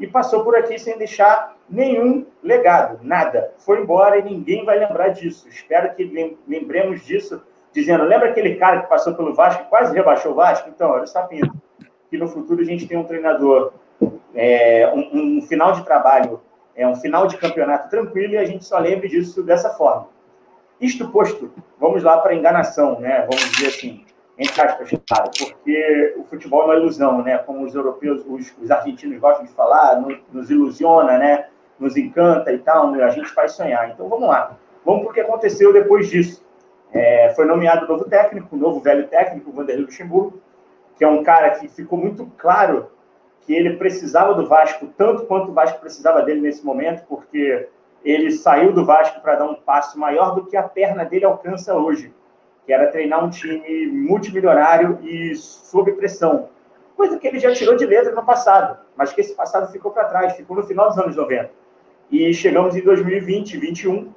[0.00, 3.52] e passou por aqui sem deixar nenhum legado, nada.
[3.58, 5.46] Foi embora e ninguém vai lembrar disso.
[5.46, 10.34] Espero que lembremos disso, dizendo: lembra aquele cara que passou pelo Vasco quase rebaixou o
[10.34, 10.70] Vasco?
[10.70, 11.54] Então, era o Sapinto.
[12.08, 13.74] Que no futuro a gente tem um treinador,
[14.34, 16.40] é, um, um, final de trabalho,
[16.74, 20.08] é, um final de campeonato tranquilo e a gente só lembre disso dessa forma.
[20.80, 23.26] Isto posto, vamos lá para a enganação, né?
[23.30, 24.04] Vamos dizer assim
[24.40, 27.36] entre aspas, claro, porque o futebol é uma ilusão, né?
[27.36, 31.48] Como os europeus, os, os argentinos gostam de falar, no, nos ilusiona, né?
[31.78, 33.04] Nos encanta e tal, né?
[33.04, 33.90] a gente faz sonhar.
[33.90, 36.42] Então vamos lá, vamos para o que aconteceu depois disso.
[36.90, 40.40] É, foi nomeado novo técnico, novo velho técnico, Vanderlei Luxemburgo,
[40.96, 42.90] que é um cara que ficou muito claro
[43.42, 47.68] que ele precisava do Vasco tanto quanto o Vasco precisava dele nesse momento, porque
[48.02, 51.74] ele saiu do Vasco para dar um passo maior do que a perna dele alcança
[51.74, 52.10] hoje
[52.70, 56.50] que era treinar um time multimilionário e sob pressão.
[56.96, 60.04] Coisa que ele já tirou de letra no passado, mas que esse passado ficou para
[60.04, 61.50] trás, ficou no final dos anos 90.
[62.12, 64.12] E chegamos em 2020, 2021,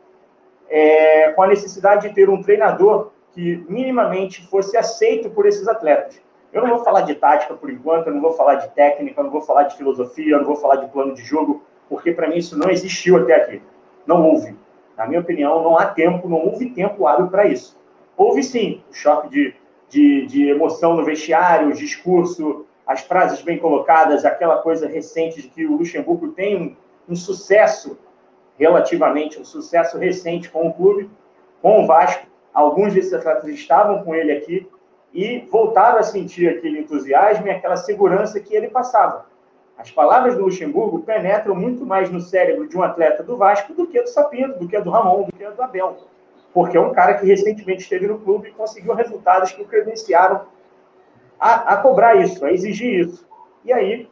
[0.69, 6.21] é, com a necessidade de ter um treinador que minimamente fosse aceito por esses atletas.
[6.51, 9.23] Eu não vou falar de tática por enquanto, eu não vou falar de técnica, eu
[9.23, 12.27] não vou falar de filosofia, eu não vou falar de plano de jogo, porque para
[12.27, 13.63] mim isso não existiu até aqui.
[14.05, 14.55] Não houve.
[14.95, 17.81] Na minha opinião, não há tempo, não houve tempo hábil para isso.
[18.15, 19.55] Houve sim o choque de,
[19.89, 25.47] de, de emoção no vestiário, o discurso, as frases bem colocadas, aquela coisa recente de
[25.47, 26.75] que o Luxemburgo tem um,
[27.13, 27.97] um sucesso,
[28.57, 31.09] relativamente, um sucesso recente com o clube,
[31.61, 32.27] com o Vasco.
[32.53, 34.69] Alguns desses atletas estavam com ele aqui
[35.11, 39.25] e voltaram a sentir aquele entusiasmo e aquela segurança que ele passava.
[39.77, 43.87] As palavras do Luxemburgo penetram muito mais no cérebro de um atleta do Vasco do
[43.87, 45.97] que do Sapinto, do que do Ramon, do que do Abel
[46.53, 50.45] porque é um cara que recentemente esteve no clube e conseguiu resultados que o credenciaram
[51.39, 53.27] a, a cobrar isso, a exigir isso.
[53.65, 54.07] E aí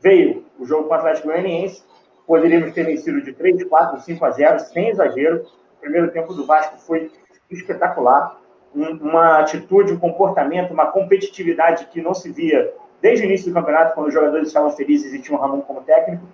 [0.00, 1.84] veio o jogo com o Atlético Goianiense,
[2.26, 5.44] poderíamos ter vencido de 3, 4, 5 a 0, sem exagero.
[5.76, 7.10] O primeiro tempo do Vasco foi
[7.50, 8.40] espetacular,
[8.74, 13.94] uma atitude, um comportamento, uma competitividade que não se via desde o início do campeonato,
[13.94, 16.24] quando os jogadores estavam felizes e tinham o Ramon como técnico,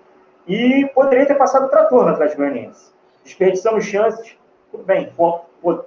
[0.47, 2.93] e poderia ter passado o trator no Atlético Goianiense.
[3.25, 4.38] Desperdiçamos chances,
[4.71, 5.13] tudo bem,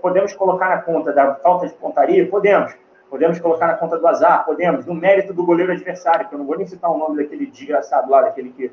[0.02, 2.28] podemos colocar na conta da falta de pontaria?
[2.28, 2.74] Podemos.
[3.10, 4.46] Podemos colocar na conta do azar?
[4.46, 4.86] Podemos.
[4.86, 8.10] No mérito do goleiro adversário, que eu não vou nem citar o nome daquele desgraçado
[8.10, 8.72] lá, daquele que,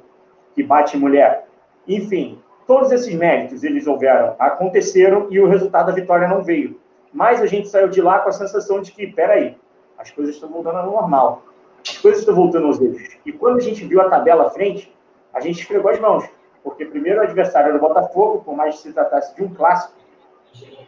[0.54, 1.46] que bate mulher.
[1.86, 6.80] Enfim, todos esses méritos, eles houveram, aconteceram e o resultado da vitória não veio.
[7.12, 9.56] Mas a gente saiu de lá com a sensação de que, peraí,
[9.98, 11.42] as coisas estão voltando ao normal.
[11.86, 13.16] As coisas estão voltando aos eixos.
[13.26, 14.94] E quando a gente viu a tabela à frente,
[15.32, 16.24] a gente esfregou as mãos.
[16.62, 19.97] Porque primeiro o adversário era o Botafogo, por mais que se tratasse de um clássico,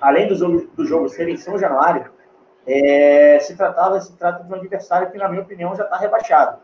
[0.00, 2.10] além do jogo, do jogo ser em São Januário,
[2.66, 6.58] é, se tratava se trata de um adversário que, na minha opinião, já está rebaixado.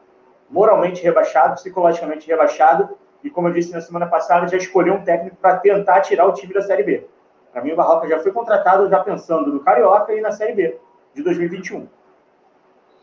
[0.48, 5.36] Moralmente rebaixado, psicologicamente rebaixado, e como eu disse na semana passada, já escolheu um técnico
[5.36, 7.06] para tentar tirar o time da Série B.
[7.52, 10.78] Para mim, o Barroca já foi contratado já pensando no Carioca e na Série B
[11.14, 11.88] de 2021.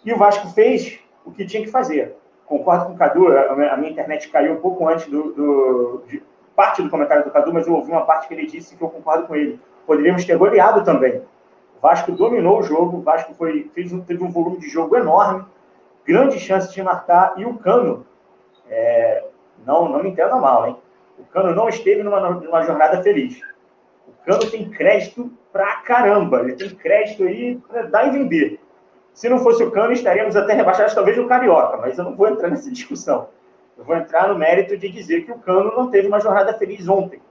[0.06, 2.16] E o Vasco fez o que tinha que fazer.
[2.46, 6.22] Concordo com o Cadu, a minha internet caiu um pouco antes do, do de
[6.56, 8.90] parte do comentário do Cadu, mas eu ouvi uma parte que ele disse que eu
[8.90, 9.60] concordo com ele.
[9.86, 11.22] Poderíamos ter goleado também.
[11.78, 14.96] O Vasco dominou o jogo, o Vasco foi, fez um, teve um volume de jogo
[14.96, 15.46] enorme,
[16.06, 18.06] grande chance de marcar, e o Cano,
[18.70, 19.26] é,
[19.66, 20.78] não, não me entenda mal, hein?
[21.20, 23.40] O Cano não esteve numa, numa jornada feliz.
[24.08, 28.60] O Cano tem crédito pra caramba, ele tem crédito aí para dar e vender.
[29.14, 32.28] Se não fosse o Cano, estaríamos até rebaixados, talvez, no Carioca, mas eu não vou
[32.28, 33.28] entrar nessa discussão.
[33.78, 36.88] Eu vou entrar no mérito de dizer que o Cano não teve uma jornada feliz
[36.88, 37.22] ontem,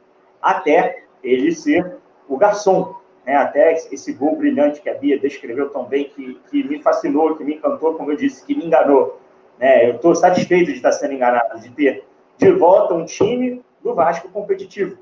[0.40, 1.91] até ele ser
[2.28, 2.94] o garçom.
[3.24, 3.36] Né?
[3.36, 7.44] Até esse gol brilhante que a Bia descreveu tão bem, que, que me fascinou, que
[7.44, 9.20] me encantou, como eu disse, que me enganou.
[9.58, 9.88] Né?
[9.88, 12.04] Eu estou satisfeito de estar sendo enganado, de ter
[12.38, 14.96] de volta um time do Vasco competitivo.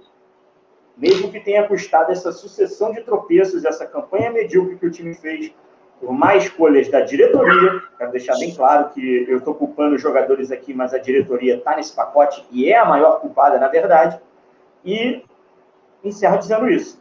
[0.96, 5.50] Mesmo que tenha custado essa sucessão de tropeços, essa campanha medíocre que o time fez
[5.98, 7.82] por mais escolhas da diretoria.
[7.96, 11.76] Quero deixar bem claro que eu estou culpando os jogadores aqui, mas a diretoria está
[11.76, 14.20] nesse pacote e é a maior culpada, na verdade.
[14.84, 15.22] E
[16.04, 17.00] encerro dizendo isso.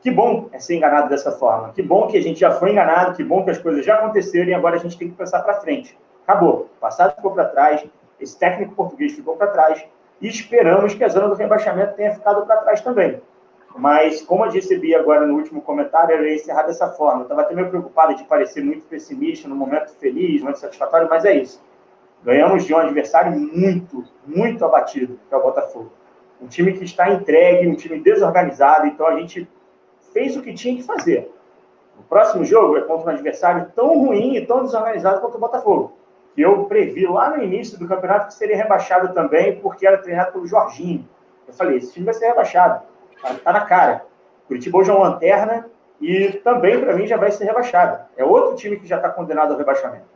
[0.00, 1.72] Que bom é ser enganado dessa forma.
[1.72, 4.48] Que bom que a gente já foi enganado, que bom que as coisas já aconteceram
[4.48, 5.98] e agora a gente tem que pensar para frente.
[6.26, 6.68] Acabou.
[6.76, 7.84] O passado ficou para trás,
[8.20, 9.84] esse técnico português ficou para trás
[10.20, 13.20] e esperamos que a zona do rebaixamento tenha ficado para trás também.
[13.76, 17.20] Mas, como eu Bia agora no último comentário, eu ia encerrar dessa forma.
[17.20, 21.24] Eu estava até meio preocupado de parecer muito pessimista, no momento feliz, muito satisfatório, mas
[21.24, 21.62] é isso.
[22.24, 25.92] Ganhamos de um adversário muito, muito abatido, que é o Botafogo.
[26.42, 29.48] Um time que está entregue, um time desorganizado, então a gente
[30.12, 31.30] fez o que tinha que fazer.
[31.98, 35.92] O próximo jogo é contra um adversário tão ruim e tão desorganizado quanto o Botafogo,
[36.34, 40.32] que eu previ lá no início do campeonato que seria rebaixado também, porque era treinado
[40.32, 41.06] pelo Jorginho.
[41.46, 42.82] Eu falei, esse time vai ser rebaixado
[43.18, 44.04] Está tá na cara.
[44.46, 45.66] Curitiba hoje é uma lanterna
[46.00, 48.04] e também, para mim, já vai ser rebaixado.
[48.16, 50.06] É outro time que já está condenado ao rebaixamento.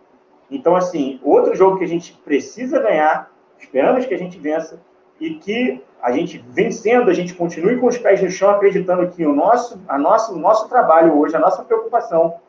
[0.50, 4.80] Então, assim, outro jogo que a gente precisa ganhar, esperamos que a gente vença
[5.20, 9.24] e que a gente vencendo, a gente continue com os pés no chão, acreditando que
[9.24, 12.40] o nosso, a nosso, o nosso trabalho hoje, a nossa preocupação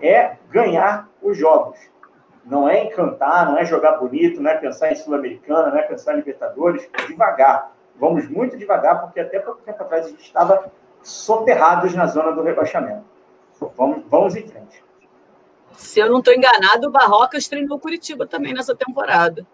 [0.00, 1.78] é ganhar os jogos.
[2.44, 6.14] Não é encantar, não é jogar bonito, não é pensar em Sul-Americana, não é pensar
[6.14, 7.72] em Libertadores, devagar.
[7.96, 10.70] Vamos muito devagar, porque até pouco tempo atrás a gente estava
[11.02, 13.04] soterrados na zona do rebaixamento.
[13.76, 14.82] Vamos, vamos em frente.
[15.72, 19.46] Se eu não estou enganado, o Barrocas treinou Curitiba também nessa temporada.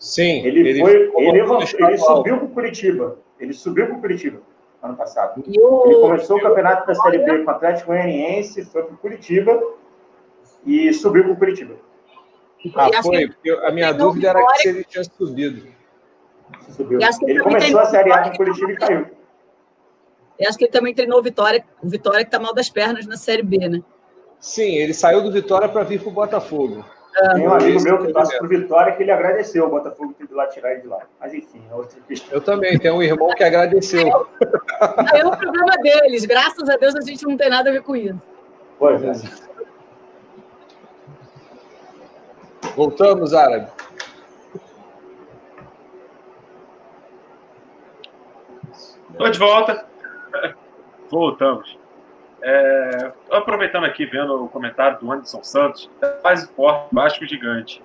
[0.00, 0.44] Sim.
[0.44, 3.18] Ele, ele foi, ele, ele subiu para o Curitiba.
[3.38, 4.40] Ele subiu para o Curitiba
[4.82, 5.42] ano passado.
[5.46, 5.86] O...
[5.86, 9.62] Ele começou o campeonato da Série B com o Atlético Goianiense, foi para o Curitiba
[10.64, 11.76] e subiu para o Curitiba.
[12.74, 13.30] Ah, foi.
[13.64, 15.68] A minha dúvida era que se ele tinha subido.
[16.70, 16.98] Subiu.
[17.26, 19.06] Ele começou a Série A com Curitiba e caiu.
[20.38, 23.06] Eu acho que ele também treinou o Vitória, o Vitória que está mal das pernas
[23.06, 23.82] na Série B, né?
[24.38, 26.82] Sim, ele saiu do Vitória para vir para o Botafogo.
[27.16, 30.24] Ah, Tem um amigo meu que passa o Vitória que ele agradeceu o Botafogo ter
[30.24, 31.00] ido lá tirar ele de lá.
[31.18, 32.28] Mas enfim, é outra questão.
[32.32, 34.28] Eu também, tenho um irmão que agradeceu.
[35.14, 36.24] É o problema deles.
[36.24, 38.20] Graças a Deus a gente não tem nada a ver com isso.
[38.78, 39.12] Pois é.
[42.76, 43.68] Voltamos, Árabe.
[49.10, 49.86] Estou de volta.
[51.10, 51.79] Voltamos.
[52.42, 55.90] É, aproveitando aqui, vendo o comentário do Anderson Santos,
[56.22, 57.82] quase forte, Vasco gigante.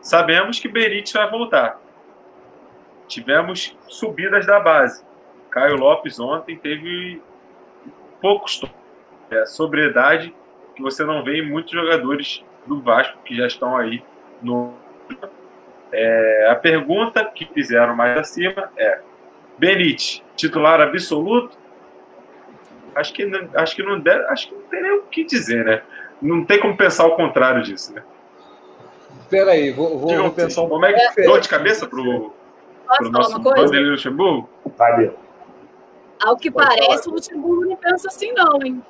[0.00, 1.80] Sabemos que Benítez vai voltar.
[3.06, 5.04] Tivemos subidas da base.
[5.50, 7.22] Caio Lopes ontem teve
[8.20, 8.60] poucos
[9.30, 10.34] é, sobriedade
[10.74, 14.02] que você não vê em muitos jogadores do Vasco que já estão aí
[14.42, 14.74] no.
[15.92, 19.00] É, a pergunta que fizeram mais acima é:
[19.56, 21.56] Benítez, titular absoluto?
[22.94, 25.82] Acho que, acho que não deve, acho que não tem nem o que dizer, né?
[26.20, 28.02] Não tem como pensar o contrário disso, né?
[29.28, 32.32] Peraí, vou, vou, vou pensar um Como é que é, dor de cabeça pro,
[32.96, 34.48] pro nosso Vanderlei Luxemburgo?
[34.76, 35.12] Vai,
[36.22, 37.12] Ao que Pode parece, falar.
[37.12, 38.82] o Luxemburgo não pensa assim, não, hein?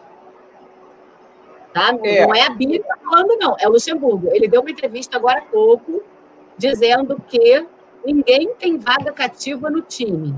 [1.73, 1.93] Tá?
[1.93, 3.57] Não é, não é a Bíblia tá falando, não.
[3.59, 4.29] É o Luxemburgo.
[4.33, 6.03] Ele deu uma entrevista agora há pouco
[6.57, 7.67] dizendo que
[8.05, 10.35] ninguém tem vaga cativa no time.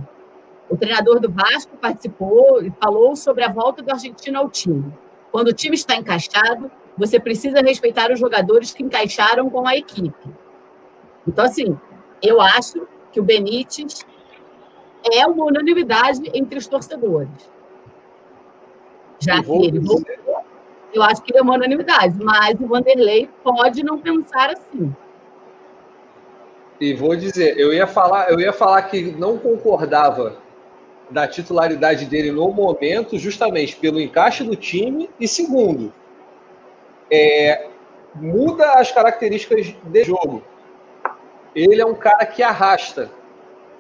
[0.68, 4.92] O treinador do Vasco participou e falou sobre a volta do argentino ao time.
[5.30, 10.30] Quando o time está encaixado, você precisa respeitar os jogadores que encaixaram com a equipe.
[11.26, 11.78] Então, assim,
[12.22, 14.04] eu acho que o Benítez
[15.12, 17.50] é uma unanimidade entre os torcedores.
[19.20, 20.14] Já que ele voltou,
[20.92, 24.94] eu acho que ele é uma unanimidade, mas o Vanderlei pode não pensar assim.
[26.80, 30.36] E vou dizer, eu ia falar, eu ia falar que não concordava
[31.10, 35.92] da titularidade dele no momento, justamente pelo encaixe do time, e segundo,
[37.10, 37.68] é,
[38.14, 40.42] muda as características de jogo.
[41.54, 43.10] Ele é um cara que arrasta,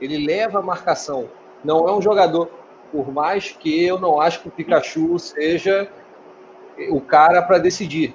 [0.00, 1.28] ele leva a marcação.
[1.64, 2.48] Não é um jogador,
[2.92, 5.88] por mais que eu não acho que o Pikachu seja
[6.90, 8.14] o cara para decidir,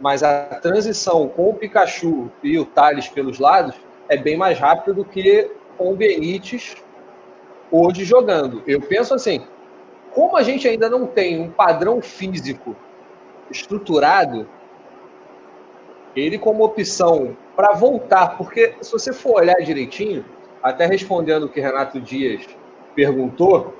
[0.00, 3.76] mas a transição com o Pikachu e o Thales pelos lados
[4.08, 6.76] é bem mais rápida do que com o Benítez
[7.70, 8.62] hoje jogando.
[8.66, 9.46] Eu penso assim,
[10.12, 12.76] como a gente ainda não tem um padrão físico
[13.50, 14.48] estruturado,
[16.14, 20.24] ele como opção para voltar, porque se você for olhar direitinho,
[20.62, 22.44] até respondendo o que Renato Dias
[22.94, 23.74] perguntou,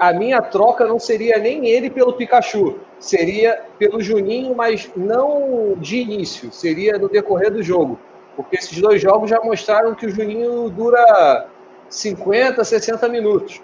[0.00, 5.98] a minha troca não seria nem ele pelo Pikachu, seria pelo Juninho, mas não de
[5.98, 7.98] início, seria no decorrer do jogo.
[8.34, 11.48] Porque esses dois jogos já mostraram que o Juninho dura
[11.94, 13.62] 50, 60 minutos.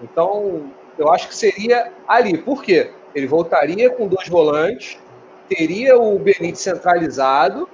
[0.00, 2.38] Então, eu acho que seria ali.
[2.38, 2.92] Por quê?
[3.14, 4.96] Ele voltaria com dois volantes,
[5.48, 7.68] teria o Benítez centralizado,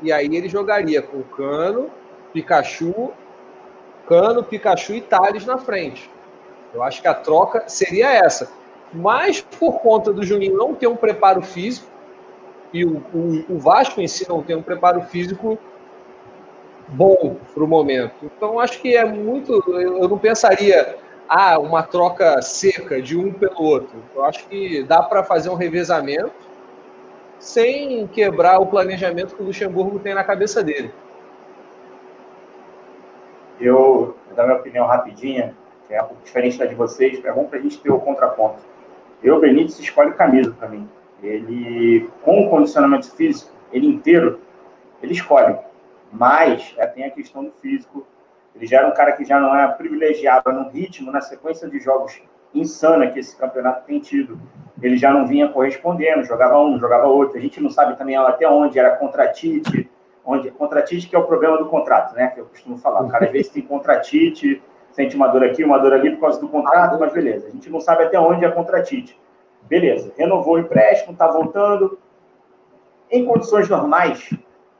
[0.00, 1.90] e aí ele jogaria com Cano,
[2.32, 3.12] Pikachu,
[4.08, 6.10] Cano, Pikachu e Thales na frente.
[6.72, 8.50] Eu acho que a troca seria essa.
[8.94, 11.86] Mas por conta do Juninho não ter um preparo físico,
[12.72, 15.58] e o, o, o Vasco em si não tem um preparo físico
[16.88, 18.14] bom para o momento.
[18.22, 19.52] Então, acho que é muito.
[19.70, 20.96] Eu não pensaria,
[21.28, 24.02] ah, uma troca seca de um pelo outro.
[24.14, 26.48] Eu acho que dá para fazer um revezamento
[27.38, 30.92] sem quebrar o planejamento que o Luxemburgo tem na cabeça dele.
[33.60, 35.54] Eu vou dar minha opinião rapidinha,
[35.86, 37.98] que é um pouco diferente da de vocês, é bom para a gente ter o
[37.98, 38.60] contraponto.
[39.22, 40.88] Eu, Benítez, escolhe camisa para mim.
[41.22, 44.40] Ele, com o condicionamento físico, ele inteiro,
[45.02, 45.56] ele escolhe.
[46.12, 48.06] Mas é, tem a questão do físico.
[48.54, 51.78] Ele já era um cara que já não é privilegiado no ritmo, na sequência de
[51.78, 52.20] jogos
[52.54, 54.40] insana que esse campeonato tem tido.
[54.80, 57.36] Ele já não vinha correspondendo, jogava um, jogava outro.
[57.36, 59.90] A gente não sabe também até onde era contratite,
[60.24, 62.28] onde contratite que é o problema do contrato, né?
[62.28, 63.02] Que eu costumo falar.
[63.02, 66.40] O cara às vezes tem contratite, sente uma dor aqui, uma dor ali por causa
[66.40, 67.48] do contrato, mas beleza.
[67.48, 69.18] A gente não sabe até onde é contratite.
[69.62, 71.98] Beleza, renovou o empréstimo, está voltando.
[73.10, 74.30] Em condições normais,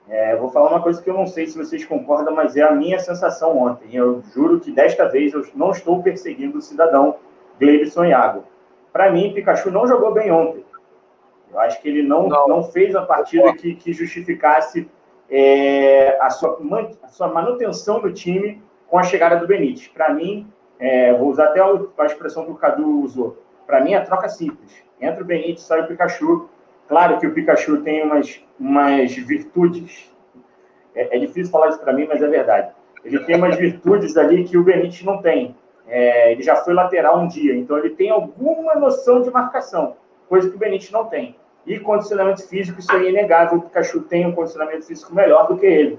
[0.08, 2.72] é, vou falar uma coisa que eu não sei se vocês concordam, mas é a
[2.72, 3.94] minha sensação ontem.
[3.94, 7.16] Eu juro que desta vez eu não estou perseguindo o cidadão
[7.60, 8.44] Gleibson Iago.
[8.90, 10.64] Para mim, Pikachu não jogou bem ontem.
[11.52, 12.48] Eu acho que ele não, não.
[12.48, 14.88] não fez a partida que, que justificasse
[15.30, 16.58] é, a, sua,
[17.02, 19.88] a sua manutenção do time com a chegada do Benítez.
[19.88, 23.36] Para mim, é, vou usar até a expressão que o Cadu usou.
[23.66, 24.82] Para mim, é troca simples.
[24.98, 26.48] Entra o Benítez, sai o Pikachu
[26.88, 30.10] Claro que o Pikachu tem umas, umas virtudes.
[30.94, 32.72] É, é difícil falar isso para mim, mas é verdade.
[33.04, 35.54] Ele tem umas virtudes ali que o Benítez não tem.
[35.86, 39.96] É, ele já foi lateral um dia, então ele tem alguma noção de marcação,
[40.28, 41.36] coisa que o Benítez não tem.
[41.66, 43.58] E condicionamento físico, isso aí é inegável.
[43.58, 45.98] O Pikachu tem um condicionamento físico melhor do que ele.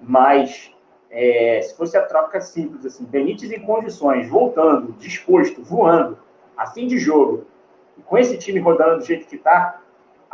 [0.00, 0.72] Mas
[1.10, 6.18] é, se fosse a troca simples, assim, Benítez em condições, voltando, disposto, voando,
[6.56, 7.44] a fim de jogo,
[8.04, 9.80] com esse time rodando do jeito que está,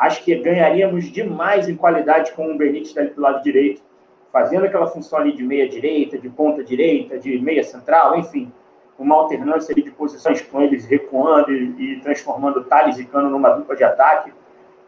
[0.00, 3.82] Acho que ganharíamos demais em qualidade com o Benítez ali do lado direito,
[4.32, 8.50] fazendo aquela função ali de meia direita, de ponta direita, de meia central, enfim,
[8.98, 13.50] uma alternância ali de posições com eles recuando e, e transformando Thales e Cano numa
[13.50, 14.32] dupla de ataque.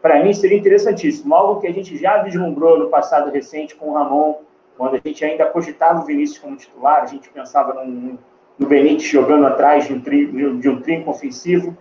[0.01, 3.93] Para mim seria interessantíssimo, algo que a gente já vislumbrou no passado recente com o
[3.93, 4.37] Ramon,
[4.75, 8.17] quando a gente ainda cogitava o Vinícius como titular, a gente pensava no,
[8.57, 11.77] no Benítez jogando atrás de um, trinco, de um trinco ofensivo,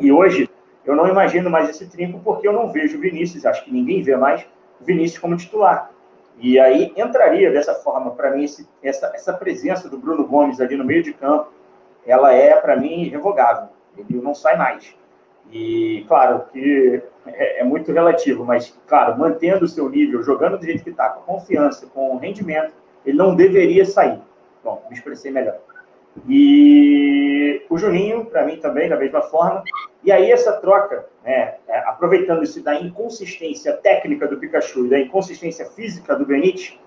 [0.00, 0.48] e hoje
[0.86, 4.02] eu não imagino mais esse trinco porque eu não vejo o Vinícius, acho que ninguém
[4.02, 4.46] vê mais
[4.80, 5.90] o Vinícius como titular.
[6.38, 10.76] E aí entraria dessa forma, para mim, esse, essa, essa presença do Bruno Gomes ali
[10.76, 11.50] no meio de campo,
[12.06, 13.68] ela é, para mim, irrevogável.
[13.96, 14.94] Ele não sai mais.
[15.50, 20.64] E, claro, que é, é, muito relativo, mas, claro, mantendo o seu nível, jogando do
[20.64, 22.72] jeito que está, com confiança, com rendimento,
[23.04, 24.20] ele não deveria sair.
[24.62, 25.58] Bom, me expressei melhor.
[26.28, 29.62] E o Juninho, para mim também, da mesma forma.
[30.02, 35.00] E aí essa troca, né, é, aproveitando isso da inconsistência técnica do Pikachu e da
[35.00, 36.78] inconsistência física do Benítez,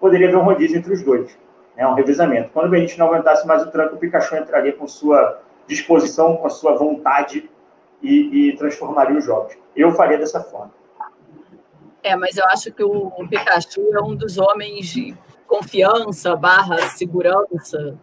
[0.00, 1.36] poderia haver um rodízio entre os dois.
[1.78, 2.50] né, um revezamento.
[2.52, 6.46] Quando o Benítez não aguentasse mais o tranco, o Pikachu entraria com sua disposição, com
[6.46, 7.48] a sua vontade
[8.02, 9.56] e, e transformaria os jogos.
[9.76, 10.72] Eu faria dessa forma.
[12.02, 15.16] É, mas eu acho que o Pikachu é um dos homens de
[15.46, 17.96] confiança, barra segurança,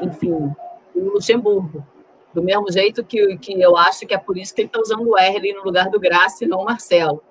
[0.00, 0.52] enfim,
[0.94, 1.86] do Luxemburgo.
[2.34, 5.06] Do mesmo jeito que, que eu acho que é por isso que ele está usando
[5.06, 7.22] o Erling no lugar do Graça e não o Marcelo.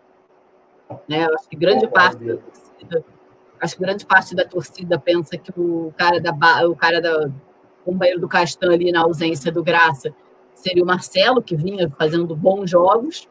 [1.07, 1.25] Né?
[1.25, 3.05] Eu acho que grande parte da torcida,
[3.59, 6.31] acho que grande parte da torcida pensa que o cara da
[6.67, 7.31] o cara da
[7.83, 10.13] companheiro do Castan ali na ausência do Graça
[10.53, 13.27] seria o Marcelo que vinha fazendo bons jogos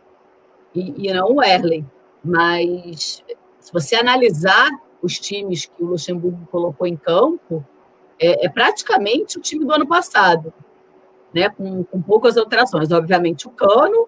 [0.75, 1.89] e, e não o Erling.
[2.23, 3.23] Mas
[3.61, 4.69] se você analisar
[5.03, 7.65] os times que o Luxemburgo colocou em campo,
[8.21, 10.53] é, é praticamente o time do ano passado,
[11.33, 11.49] né?
[11.49, 12.93] Com, com poucas alterações.
[12.93, 14.07] Obviamente, o Cano,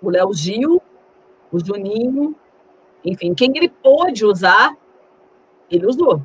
[0.00, 0.80] o Léo Gil,
[1.52, 2.34] o Juninho,
[3.04, 4.74] enfim, quem ele pôde usar,
[5.70, 6.22] ele usou.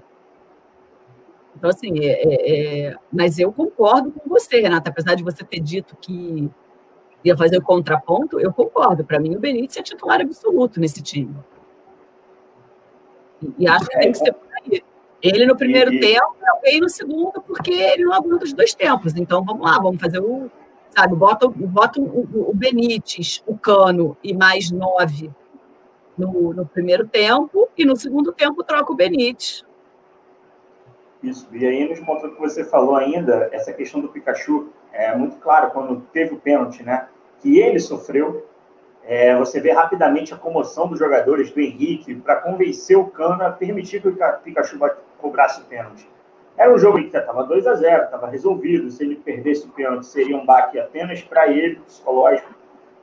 [1.55, 5.59] Então, assim, é, é, é, mas eu concordo com você, Renata, apesar de você ter
[5.59, 6.49] dito que
[7.23, 9.05] ia fazer o contraponto, eu concordo.
[9.05, 11.35] Para mim, o Benítez é titular absoluto nesse time.
[13.41, 14.35] E, e acho que tem que ser.
[15.23, 19.15] Ele no primeiro e, tempo, alguém no segundo, porque ele não aguenta os dois tempos.
[19.15, 20.51] Então, vamos lá, vamos fazer o.
[20.89, 25.31] Sabe, bota, bota o, o Benítez, o Cano e mais nove
[26.17, 29.65] no, no primeiro tempo, e no segundo tempo troca o Benítez.
[31.23, 35.37] Isso, e aí nos pontos que você falou ainda, essa questão do Pikachu, é muito
[35.37, 37.07] claro, quando teve o pênalti, né,
[37.39, 38.45] que ele sofreu,
[39.05, 43.51] é, você vê rapidamente a comoção dos jogadores do Henrique para convencer o Cano a
[43.51, 44.77] permitir que o Pikachu
[45.23, 46.07] cobrasse o pênalti.
[46.57, 48.91] Era um jogo que estava 2 a 0 estava resolvido.
[48.91, 52.53] Se ele perdesse o pênalti, seria um baque apenas para ele, psicológico.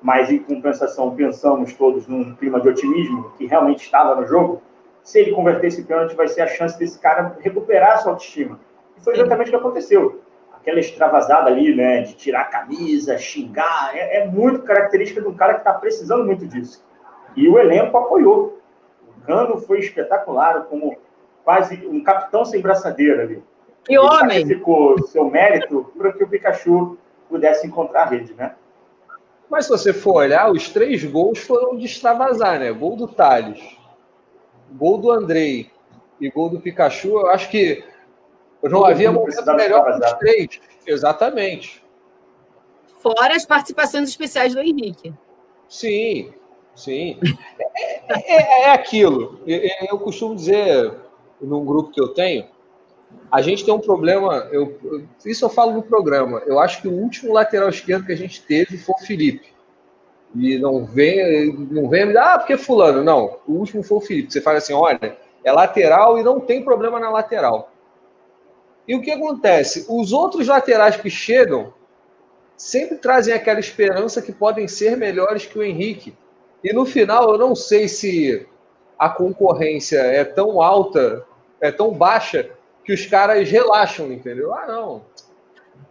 [0.03, 4.63] Mas, em compensação, pensamos todos num clima de otimismo que realmente estava no jogo.
[5.03, 8.61] Se ele convertesse o pênalti, vai ser a chance desse cara recuperar a sua autoestima.
[8.97, 10.21] E foi exatamente o que aconteceu
[10.61, 15.35] aquela extravasada ali, né, de tirar a camisa, xingar, é, é muito característica de um
[15.35, 16.85] cara que está precisando muito disso.
[17.35, 18.61] E o elenco apoiou.
[19.09, 20.99] O Cano foi espetacular, como
[21.51, 23.43] quase um capitão sem braçadeira ali.
[23.85, 24.47] Que homem!
[24.47, 26.97] Ficou seu mérito para que o Pikachu
[27.29, 28.55] pudesse encontrar a rede, né?
[29.51, 32.71] Mas se você for olhar, os três gols foram de extravasar, né?
[32.71, 33.61] Gol do Thales,
[34.71, 35.69] gol do Andrei
[36.21, 37.19] e gol do Pikachu.
[37.19, 37.83] Eu acho que
[38.63, 40.61] não havia momento melhor dos três.
[40.87, 41.83] Exatamente.
[43.03, 45.13] Fora as participações especiais do Henrique.
[45.69, 46.33] Sim,
[46.77, 47.19] sim.
[48.09, 49.41] é, é, é, aquilo.
[49.47, 51.10] Eu, costumo dizer,
[51.41, 52.47] num grupo que eu tenho,
[53.31, 54.49] a gente tem um problema.
[54.51, 54.79] Eu,
[55.25, 56.43] isso eu falo no programa.
[56.47, 59.49] Eu acho que o último lateral esquerdo que a gente teve foi o Felipe.
[60.35, 63.03] E não vem, não vem me dar, ah, porque fulano.
[63.03, 64.33] Não, o último foi o Felipe.
[64.33, 67.73] Você fala assim, olha, é lateral e não tem problema na lateral.
[68.87, 69.87] E o que acontece?
[69.89, 71.73] Os outros laterais que chegam
[72.57, 76.17] sempre trazem aquela esperança que podem ser melhores que o Henrique.
[76.63, 78.47] E no final, eu não sei se
[78.99, 81.25] a concorrência é tão alta,
[81.61, 82.51] é tão baixa,
[82.85, 84.55] que os caras relaxam, entendeu?
[84.55, 85.05] Ah, não.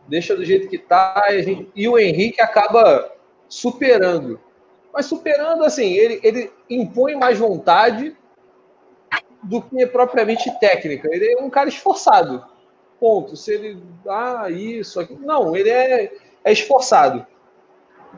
[0.07, 1.27] Deixa do jeito que tá.
[1.29, 1.71] E, gente...
[1.75, 3.11] e o Henrique acaba
[3.47, 4.39] superando.
[4.91, 8.17] Mas superando, assim, ele, ele impõe mais vontade
[9.43, 11.07] do que propriamente técnica.
[11.11, 12.43] Ele é um cara esforçado
[12.99, 13.35] ponto.
[13.35, 13.81] Se ele.
[14.07, 15.15] Ah, isso, aqui.
[15.19, 16.11] Não, ele é,
[16.43, 17.25] é esforçado.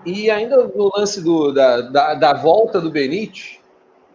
[0.05, 3.59] E ainda no lance do, da, da, da, volta do Benítez,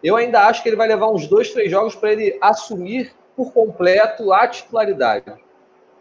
[0.03, 3.53] eu ainda acho que ele vai levar uns dois, três jogos para ele assumir por
[3.53, 5.31] completo a titularidade.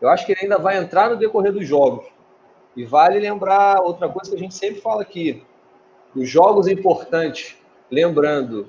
[0.00, 2.06] Eu acho que ele ainda vai entrar no decorrer dos jogos.
[2.74, 5.44] E vale lembrar outra coisa que a gente sempre fala aqui:
[6.14, 7.56] os jogos importantes,
[7.90, 8.68] lembrando,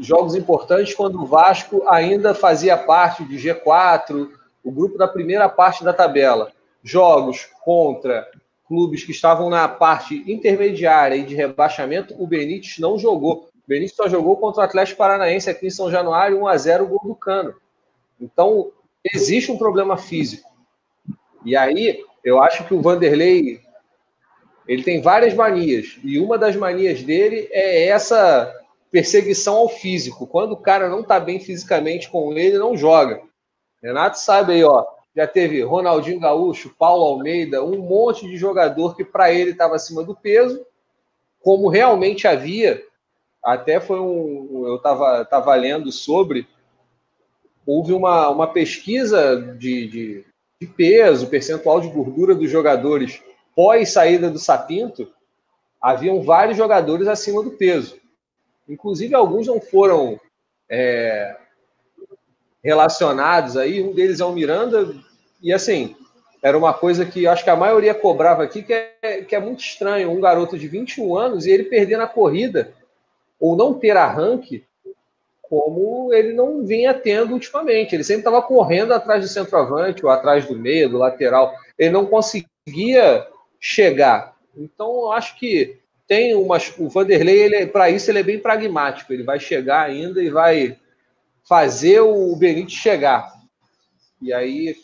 [0.00, 4.28] jogos importantes quando o Vasco ainda fazia parte de G4,
[4.64, 6.50] o grupo da primeira parte da tabela,
[6.82, 8.28] jogos contra
[8.66, 13.48] clubes que estavam na parte intermediária e de rebaixamento, o Benítez não jogou.
[13.54, 16.86] O Benítez só jogou contra o Atlético Paranaense aqui em São Januário, 1 a 0
[16.86, 17.54] gol do Cano.
[18.20, 18.72] Então,
[19.12, 20.50] existe um problema físico.
[21.44, 23.60] E aí, eu acho que o Vanderlei
[24.66, 28.50] ele tem várias manias, e uma das manias dele é essa
[28.90, 30.26] perseguição ao físico.
[30.26, 33.20] Quando o cara não está bem fisicamente com ele, não joga.
[33.82, 34.86] Renato sabe aí, ó.
[35.14, 40.02] Já teve Ronaldinho Gaúcho, Paulo Almeida, um monte de jogador que para ele estava acima
[40.02, 40.64] do peso,
[41.40, 42.82] como realmente havia.
[43.44, 44.64] Até foi um.
[44.66, 46.48] Eu estava tava lendo sobre.
[47.66, 50.24] Houve uma, uma pesquisa de, de,
[50.60, 53.22] de peso, percentual de gordura dos jogadores
[53.54, 55.10] pós saída do Sapinto.
[55.80, 57.96] Haviam vários jogadores acima do peso.
[58.68, 60.18] Inclusive, alguns não foram
[60.68, 61.36] é,
[62.62, 63.82] relacionados aí.
[63.82, 64.94] Um deles é o Miranda,
[65.42, 65.94] e assim,
[66.42, 69.60] era uma coisa que acho que a maioria cobrava aqui, que é, que é muito
[69.60, 70.10] estranho.
[70.10, 72.72] Um garoto de 21 anos e ele perder na corrida,
[73.38, 74.64] ou não ter arranque,
[75.54, 77.94] como ele não vinha tendo ultimamente.
[77.94, 81.54] Ele sempre estava correndo atrás do centroavante, ou atrás do meio, do lateral.
[81.78, 83.26] Ele não conseguia
[83.60, 84.34] chegar.
[84.56, 85.78] Então, acho que
[86.08, 86.74] tem umas.
[86.78, 89.12] O Vanderlei, para isso, ele é bem pragmático.
[89.12, 90.76] Ele vai chegar ainda e vai
[91.48, 93.32] fazer o Benítez chegar.
[94.20, 94.76] E aí,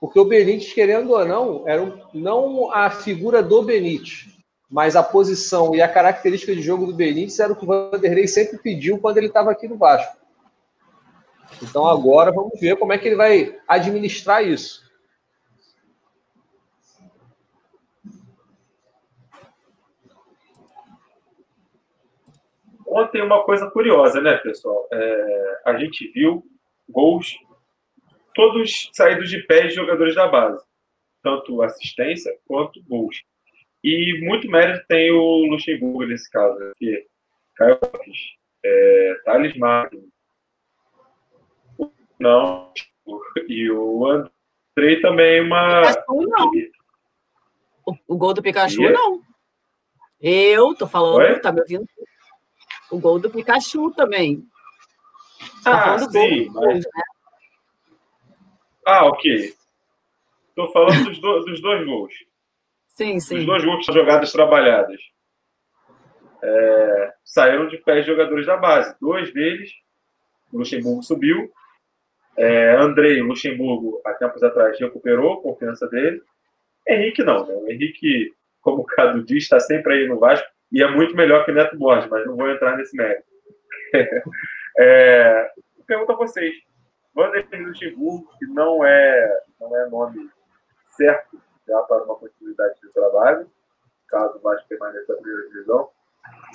[0.00, 4.33] porque o Benítez, querendo ou não, era não a figura do Benítez,
[4.74, 8.26] mas a posição e a característica de jogo do Benítez era o que o Vanderlei
[8.26, 10.16] sempre pediu quando ele estava aqui no Vasco.
[11.62, 14.82] Então agora vamos ver como é que ele vai administrar isso.
[22.84, 24.88] Ontem uma coisa curiosa, né, pessoal?
[24.92, 26.44] É, a gente viu
[26.90, 27.36] gols
[28.34, 30.60] todos saídos de pé de jogadores da base,
[31.22, 33.22] tanto assistência quanto gols.
[33.84, 37.06] E muito mérito tem o Luxemburgo nesse caso, que
[37.54, 37.78] Caio
[38.64, 40.08] é, Thales Magno,
[42.18, 42.72] não,
[43.48, 45.82] e o Andrei também uma.
[45.82, 46.50] Pikachu, não.
[47.86, 48.92] O, o gol do Pikachu, e...
[48.92, 49.20] não.
[50.20, 51.38] Eu tô falando, Oi?
[51.40, 51.86] tá me ouvindo?
[52.90, 54.42] O gol do Pikachu também.
[55.62, 56.46] Tá ah, sim.
[56.50, 56.84] Gol, mas...
[56.84, 56.90] né?
[58.86, 59.54] Ah, ok.
[60.48, 62.14] Estou falando dos, do, dos, dois gols.
[62.94, 63.38] Sim, sim.
[63.38, 65.00] Os dois gols jogadas trabalhadas.
[66.42, 68.94] É, saíram de pés jogadores da base.
[69.00, 69.70] Dois deles,
[70.52, 71.50] o Luxemburgo subiu.
[72.36, 76.22] É, Andrei Luxemburgo, há tempos atrás, recuperou a confiança dele.
[76.86, 77.54] Henrique não, né?
[77.54, 81.44] O Henrique, como o Cadu diz, está sempre aí no Vasco e é muito melhor
[81.44, 83.24] que Neto Borges, mas não vou entrar nesse mérito.
[84.78, 85.50] é,
[85.86, 86.54] pergunto a vocês.
[87.14, 90.28] Vanderlei Luxemburgo, que não é, não é nome
[90.90, 93.46] certo já para uma continuidade de trabalho,
[94.08, 95.88] caso o Vasco permaneça na primeira divisão,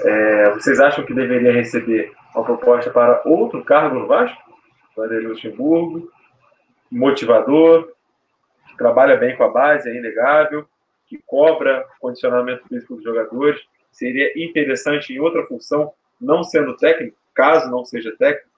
[0.01, 4.37] é, vocês acham que deveria receber uma proposta para outro cargo no Vasco?
[4.95, 6.11] Vanderlei Luxemburgo,
[6.91, 7.91] motivador,
[8.67, 10.67] que trabalha bem com a base, é inegável,
[11.07, 17.69] que cobra condicionamento físico dos jogadores, seria interessante em outra função, não sendo técnico, caso
[17.69, 18.49] não seja técnico?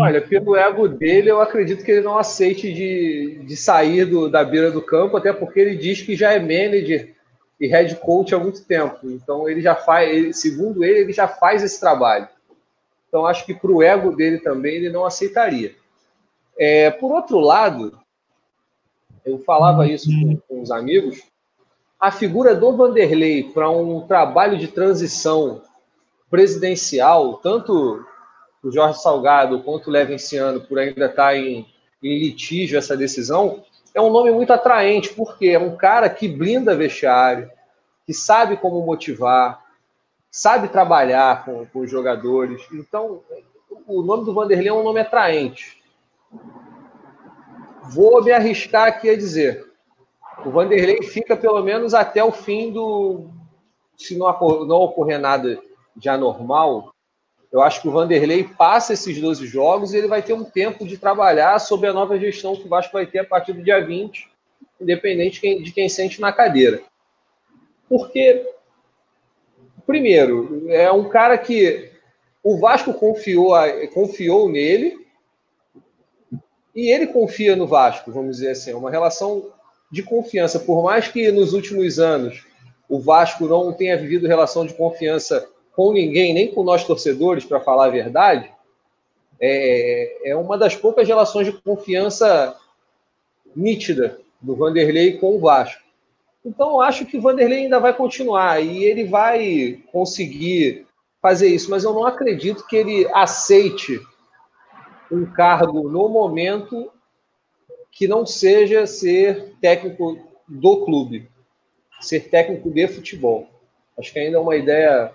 [0.00, 4.44] Olha, pelo ego dele, eu acredito que ele não aceite de, de sair do, da
[4.44, 7.14] beira do campo, até porque ele diz que já é manager
[7.60, 9.10] e head coach há muito tempo.
[9.10, 12.28] Então, ele já faz, ele, segundo ele, ele já faz esse trabalho.
[13.08, 15.74] Então, acho que para o ego dele também, ele não aceitaria.
[16.56, 17.98] É, por outro lado,
[19.24, 21.20] eu falava isso com, com os amigos,
[21.98, 25.62] a figura do Vanderlei para um trabalho de transição
[26.30, 28.06] presidencial, tanto
[28.62, 31.66] o Jorge Salgado quanto o Levenciano, por ainda estar tá em,
[32.02, 36.76] em litígio essa decisão, é um nome muito atraente, porque é um cara que blinda
[36.76, 37.50] vestiário,
[38.06, 39.64] que sabe como motivar,
[40.30, 42.62] sabe trabalhar com, com os jogadores.
[42.72, 43.22] Então,
[43.86, 45.82] o nome do Vanderlei é um nome atraente.
[47.92, 49.68] Vou me arriscar aqui a dizer:
[50.44, 53.28] o Vanderlei fica pelo menos até o fim do.
[53.96, 54.26] Se não,
[54.66, 55.60] não ocorrer nada
[55.96, 56.94] de anormal,
[57.52, 60.86] eu acho que o Vanderlei passa esses 12 jogos e ele vai ter um tempo
[60.86, 63.84] de trabalhar sobre a nova gestão que o Vasco vai ter a partir do dia
[63.84, 64.28] 20,
[64.80, 66.80] independente de quem, sente na cadeira.
[67.88, 68.46] Porque,
[69.84, 71.90] primeiro, é um cara que
[72.42, 73.52] o Vasco confiou,
[73.92, 75.06] confiou nele
[76.74, 78.70] e ele confia no Vasco, vamos dizer assim.
[78.70, 79.52] É uma relação
[79.90, 80.60] de confiança.
[80.60, 82.46] Por mais que nos últimos anos
[82.88, 87.60] o Vasco não tenha vivido relação de confiança com ninguém, nem com nós torcedores, para
[87.60, 88.50] falar a verdade,
[89.40, 92.56] é, é uma das poucas relações de confiança
[93.56, 95.82] nítida do Vanderlei com o Vasco.
[96.44, 100.86] Então, acho que o Vanderlei ainda vai continuar e ele vai conseguir
[101.20, 104.00] fazer isso, mas eu não acredito que ele aceite
[105.10, 106.90] um cargo no momento
[107.90, 110.18] que não seja ser técnico
[110.48, 111.28] do clube,
[112.00, 113.48] ser técnico de futebol.
[113.98, 115.14] Acho que ainda é uma ideia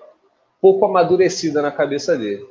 [0.66, 2.44] pouco amadurecida na cabeça dele.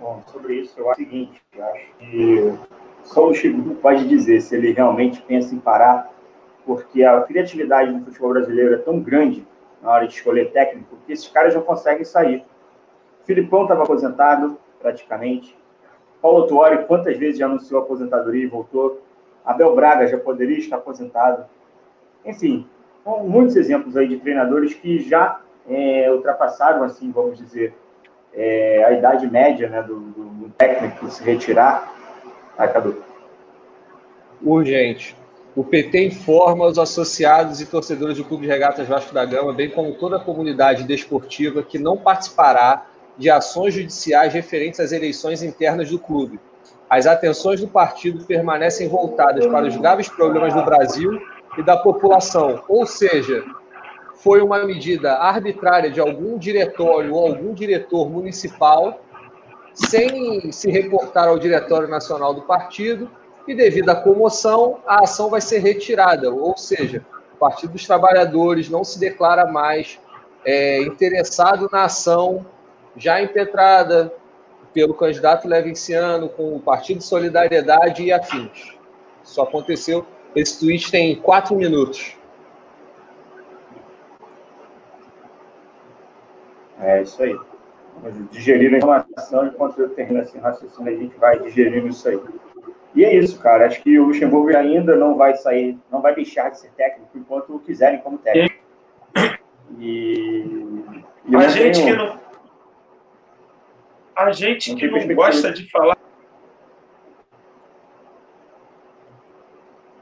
[0.00, 2.58] Bom, sobre isso, eu acho o seguinte: eu acho que
[3.04, 6.10] só o Chico pode dizer se ele realmente pensa em parar,
[6.64, 9.46] porque a criatividade no futebol brasileiro é tão grande
[9.82, 12.42] na hora de escolher técnico, que esses caras já conseguem sair.
[13.22, 15.65] O Filipão estava aposentado, praticamente.
[16.20, 19.02] Paulo Tuori, quantas vezes já anunciou aposentadoria e voltou?
[19.44, 21.44] Abel Braga já poderia estar aposentado.
[22.24, 22.66] Enfim,
[23.24, 27.74] muitos exemplos aí de treinadores que já é, ultrapassaram, assim, vamos dizer,
[28.34, 31.92] é, a idade média né, do, do técnico se retirar.
[32.58, 33.02] Ai, Cadu.
[34.42, 35.16] Urgente.
[35.54, 39.70] O PT informa os associados e torcedores do Clube de Regatas Vasco da Gama, bem
[39.70, 42.86] como toda a comunidade desportiva, que não participará
[43.16, 46.38] de ações judiciais referentes às eleições internas do clube.
[46.88, 51.20] As atenções do partido permanecem voltadas para os graves problemas do Brasil
[51.58, 53.44] e da população, ou seja,
[54.16, 59.00] foi uma medida arbitrária de algum diretório ou algum diretor municipal,
[59.72, 63.10] sem se reportar ao Diretório Nacional do Partido,
[63.46, 67.04] e devido à comoção, a ação vai ser retirada, ou seja,
[67.34, 70.00] o Partido dos Trabalhadores não se declara mais
[70.44, 72.44] é, interessado na ação
[72.96, 74.12] já impetrada
[74.72, 78.76] pelo candidato Levinciano com o Partido Solidariedade e afins.
[79.24, 80.06] Isso aconteceu.
[80.34, 82.16] Esse tweet tem quatro minutos.
[86.80, 87.34] É isso aí.
[88.02, 92.20] Vamos digerir a informação enquanto eu termino esse raciocínio, a gente vai digerindo isso aí.
[92.94, 93.66] E é isso, cara.
[93.66, 97.54] Acho que o Luxemburgo ainda não vai sair, não vai deixar de ser técnico enquanto
[97.54, 98.56] o quiserem como técnico.
[99.78, 100.82] E,
[101.26, 101.96] e a gente tenho...
[101.96, 102.25] que não.
[104.16, 105.96] A gente que não gosta de falar.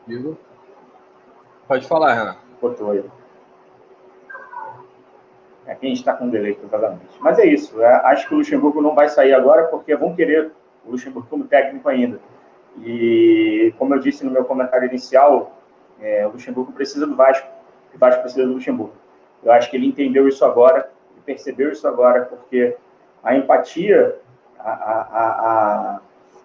[0.07, 0.39] Digo.
[1.67, 2.37] Pode falar, Renan.
[2.61, 3.05] Botou aí.
[5.67, 7.17] Aqui a gente está com um delay, provavelmente.
[7.21, 7.83] Mas é isso.
[7.83, 10.53] É, acho que o Luxemburgo não vai sair agora porque vão querer
[10.85, 12.21] o Luxemburgo como técnico ainda.
[12.83, 15.59] E, como eu disse no meu comentário inicial,
[16.01, 17.49] é, o Luxemburgo precisa do Vasco,
[17.95, 18.95] o Vasco precisa do Luxemburgo.
[19.43, 20.91] Eu acho que ele entendeu isso agora,
[21.25, 22.77] percebeu isso agora, porque
[23.25, 24.16] a empatia,
[24.59, 26.01] a, a, a,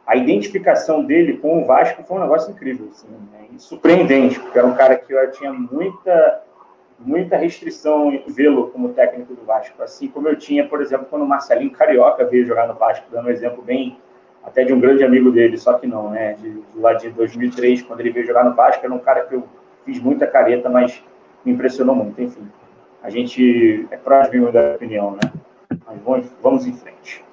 [0.07, 3.47] a identificação dele com o Vasco foi um negócio incrível, assim, né?
[3.57, 6.43] surpreendente, porque era um cara que eu tinha muita
[7.01, 11.21] muita restrição em vê-lo como técnico do Vasco, assim como eu tinha, por exemplo, quando
[11.21, 13.97] o Marcelinho Carioca veio jogar no Vasco, dando um exemplo bem
[14.43, 16.33] até de um grande amigo dele, só que não, né?
[16.33, 19.35] De, de lá de 2003, quando ele veio jogar no Vasco, era um cara que
[19.35, 19.47] eu
[19.85, 21.01] fiz muita careta, mas
[21.45, 22.21] me impressionou muito.
[22.21, 22.47] Enfim,
[23.01, 25.31] a gente é próximo da opinião, né?
[26.41, 27.23] Vamos, em frente.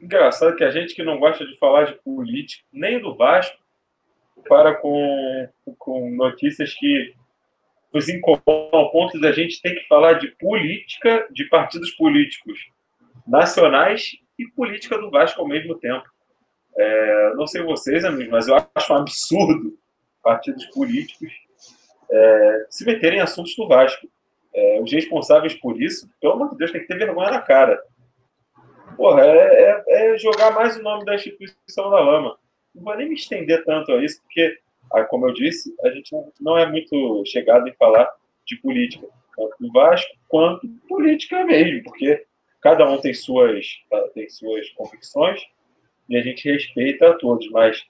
[0.00, 3.58] Engraçado que a gente que não gosta de falar de política, nem do Vasco,
[4.48, 7.14] para com, com notícias que
[7.92, 12.58] nos incomodam ao ponto da gente ter que falar de política de partidos políticos
[13.26, 16.06] nacionais e política do Vasco ao mesmo tempo.
[16.76, 19.76] É, não sei vocês, amigos, mas eu acho um absurdo
[20.22, 21.32] partidos políticos
[22.10, 24.08] é, se meterem em assuntos do Vasco.
[24.54, 27.80] É, os responsáveis por isso, pelo amor de Deus, tem que ter vergonha na cara.
[28.96, 32.36] Porra, é, é, é jogar mais o nome da instituição na lama.
[32.74, 34.58] Não vou nem me estender tanto a isso, porque
[34.92, 38.10] ah, como eu disse, a gente não é muito chegado em falar
[38.46, 39.06] de política,
[39.36, 42.24] tanto do Vasco quanto política mesmo, porque
[42.60, 45.42] cada um tem suas, ah, tem suas convicções
[46.08, 47.84] e a gente respeita a todos, mas,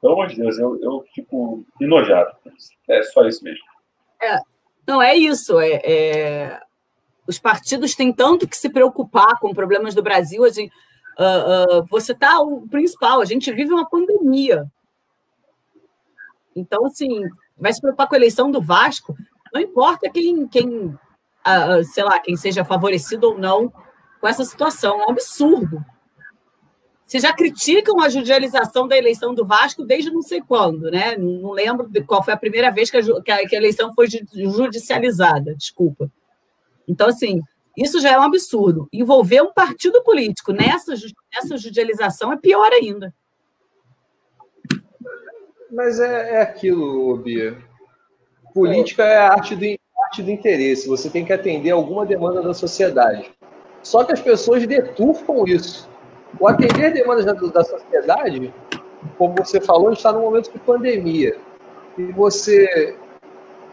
[0.00, 2.30] pelo amor de Deus, eu, eu fico enojado.
[2.88, 3.64] É só isso mesmo.
[4.22, 4.38] É,
[4.86, 5.58] não, é isso.
[5.58, 6.60] É, é,
[7.26, 10.44] Os partidos têm tanto que se preocupar com problemas do Brasil.
[10.44, 10.72] A gente,
[11.18, 14.64] uh, uh, você está o principal, a gente vive uma pandemia.
[16.54, 17.22] Então, assim,
[17.56, 19.14] vai se preocupar com a eleição do Vasco,
[19.52, 20.96] não importa quem, quem
[21.46, 23.72] uh, sei lá, quem seja favorecido ou não
[24.20, 25.84] com essa situação, é um absurdo.
[27.06, 31.16] Vocês já criticam a judicialização da eleição do Vasco desde não sei quando, né?
[31.16, 33.94] Não lembro de qual foi a primeira vez que a, que a, que a eleição
[33.94, 36.10] foi judicializada, desculpa.
[36.88, 37.40] Então, assim,
[37.76, 38.88] isso já é um absurdo.
[38.92, 40.94] Envolver um partido político nessa,
[41.32, 43.14] nessa judicialização é pior ainda.
[45.70, 47.56] Mas é, é aquilo, Bia.
[48.52, 49.64] Política é a arte do,
[50.06, 50.88] arte do interesse.
[50.88, 53.30] Você tem que atender alguma demanda da sociedade.
[53.80, 55.88] Só que as pessoas deturpam isso.
[56.38, 58.52] O atender demandas da, da sociedade,
[59.16, 61.36] como você falou, está num momento de pandemia.
[61.96, 62.96] E você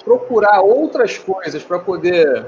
[0.03, 2.45] procurar outras coisas para poder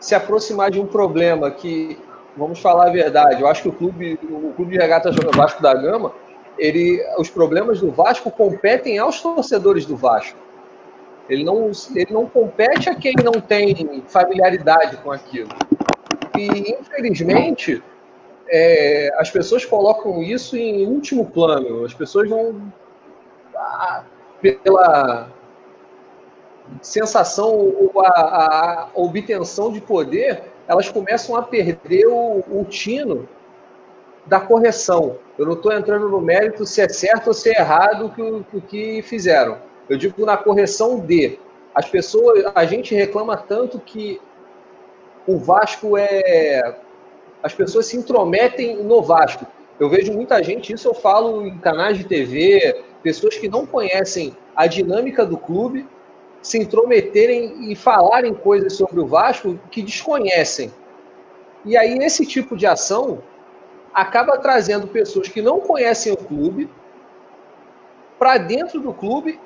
[0.00, 1.98] se aproximar de um problema que,
[2.36, 5.74] vamos falar a verdade, eu acho que o clube, o clube de regatas Vasco da
[5.74, 6.12] Gama
[6.58, 10.38] ele, os problemas do Vasco competem aos torcedores do Vasco.
[11.28, 15.48] Ele não, ele não compete a quem não tem familiaridade com aquilo.
[16.36, 17.82] E, infelizmente,
[18.48, 21.84] é, as pessoas colocam isso em último plano.
[21.84, 22.72] As pessoas vão,
[23.56, 24.04] ah,
[24.40, 25.28] pela
[26.80, 33.28] sensação ou a, a, obtenção de poder, elas começam a perder o, o tino
[34.26, 35.18] da correção.
[35.38, 38.22] Eu não estou entrando no mérito se é certo ou se é errado o que,
[38.22, 39.58] o que fizeram.
[39.88, 41.38] Eu digo na correção de.
[41.74, 44.20] As pessoas, a gente reclama tanto que
[45.26, 46.76] o Vasco é.
[47.44, 49.46] As pessoas se intrometem no Vasco.
[49.78, 54.34] Eu vejo muita gente, isso eu falo em canais de TV, pessoas que não conhecem
[54.56, 55.86] a dinâmica do clube,
[56.40, 60.72] se intrometerem e falarem coisas sobre o Vasco que desconhecem.
[61.66, 63.22] E aí, esse tipo de ação
[63.92, 66.70] acaba trazendo pessoas que não conhecem o clube
[68.18, 69.38] para dentro do clube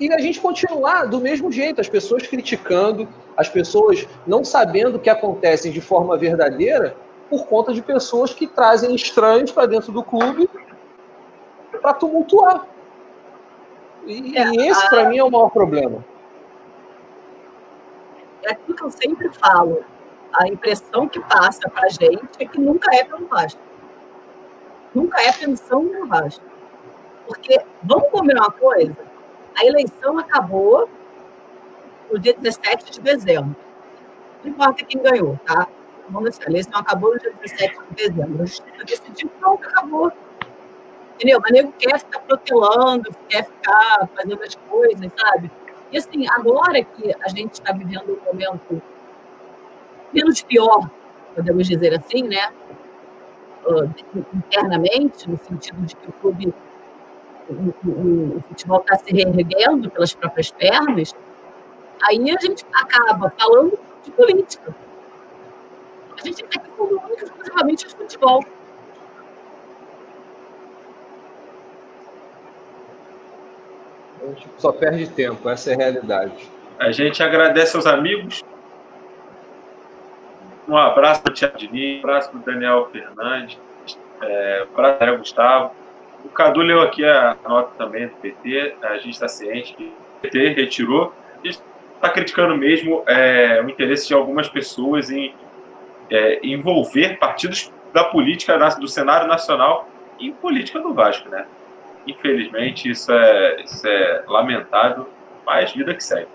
[0.00, 4.98] e a gente continuar do mesmo jeito, as pessoas criticando, as pessoas não sabendo o
[4.98, 6.96] que acontece de forma verdadeira
[7.28, 10.48] por conta de pessoas que trazem estranhos para dentro do clube
[11.80, 12.66] para tumultuar.
[14.06, 16.04] E, é, e esse, para mim, é o maior problema.
[18.42, 19.84] É aquilo que eu sempre falo
[20.32, 23.60] a impressão que passa para a gente é que nunca é pelo Vasco.
[24.94, 26.44] Nunca é pensão no Vasco.
[27.26, 28.96] Porque, vamos combinar uma coisa,
[29.56, 30.88] a eleição acabou
[32.10, 33.56] no dia 17 de dezembro.
[34.42, 35.68] Não importa quem ganhou, tá?
[36.12, 38.42] A eleição acabou no dia 17 de dezembro.
[38.42, 40.12] A justiça decidiu, pronto, acabou.
[41.14, 41.38] Entendeu?
[41.40, 45.50] Mas nego quer ficar protelando, quer ficar fazendo as coisas, sabe?
[45.92, 48.82] E assim, agora que a gente está vivendo um momento
[50.12, 50.90] menos pior,
[51.34, 52.52] podemos dizer assim, né?
[53.64, 53.90] Uh,
[54.34, 56.54] internamente, no sentido de que o clube,
[57.50, 61.14] o, o, o futebol está se reerguendo pelas próprias pernas,
[62.02, 64.74] aí a gente acaba falando de política.
[66.20, 68.44] A gente está aqui falando único exclusivamente de futebol.
[74.22, 76.50] A gente só perde tempo, essa é a realidade.
[76.78, 78.44] A gente agradece aos amigos
[80.70, 83.58] um abraço para o Tiago Diniz, um abraço para o Daniel Fernandes,
[84.22, 85.72] é, um abraço para o Gustavo.
[86.24, 90.20] O Cadu leu aqui a nota também do PT, a gente está ciente que o
[90.20, 91.14] PT retirou.
[91.42, 91.60] A gente
[91.94, 95.34] está criticando mesmo é, o interesse de algumas pessoas em
[96.10, 101.46] é, envolver partidos da política do cenário nacional em política do Vasco, né?
[102.06, 105.08] Infelizmente, isso é, isso é lamentável,
[105.46, 106.28] mas vida que segue.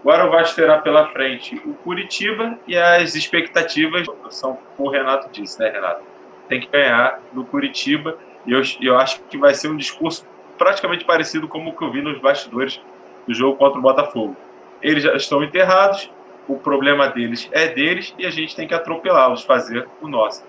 [0.00, 5.58] Agora o Vasco terá pela frente o Curitiba e as expectativas são o Renato disse,
[5.58, 6.02] né, Renato?
[6.48, 8.16] Tem que ganhar no Curitiba
[8.48, 10.26] e eu, eu acho que vai ser um discurso
[10.56, 12.80] praticamente parecido com o que eu vi nos bastidores
[13.26, 14.34] do jogo contra o Botafogo.
[14.80, 16.10] Eles já estão enterrados,
[16.48, 20.42] o problema deles é deles e a gente tem que atropelá-los, fazer o nosso.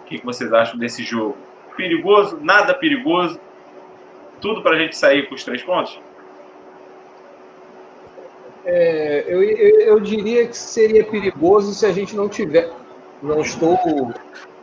[0.00, 1.36] O que vocês acham desse jogo?
[1.76, 2.40] Perigoso?
[2.42, 3.38] Nada perigoso?
[4.40, 6.00] Tudo para a gente sair com os três pontos?
[8.64, 12.68] É, eu, eu, eu, diria que seria perigoso se a gente não tiver.
[13.22, 13.78] Não estou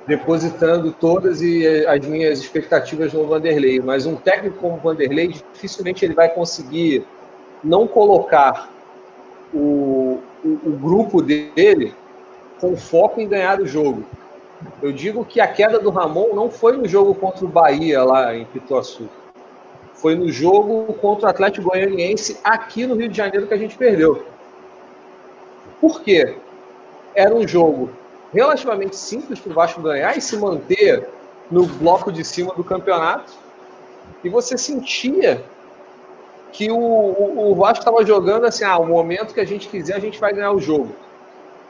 [0.07, 1.41] depositando todas
[1.87, 7.05] as minhas expectativas no Vanderlei, mas um técnico como o Vanderlei dificilmente ele vai conseguir
[7.63, 8.69] não colocar
[9.53, 11.93] o, o, o grupo dele
[12.59, 14.03] com foco em ganhar o jogo.
[14.81, 18.35] Eu digo que a queda do Ramon não foi no jogo contra o Bahia lá
[18.35, 19.09] em Pituaçu
[20.01, 23.77] foi no jogo contra o Atlético Goianiense aqui no Rio de Janeiro que a gente
[23.77, 24.25] perdeu.
[25.79, 26.37] Por quê?
[27.13, 27.91] Era um jogo
[28.34, 31.07] relativamente simples para o Vasco ganhar e se manter
[31.49, 33.34] no bloco de cima do campeonato.
[34.23, 35.43] E você sentia
[36.51, 39.99] que o, o, Vasco estava jogando assim, ah, o momento que a gente quiser, a
[39.99, 40.93] gente vai ganhar o jogo.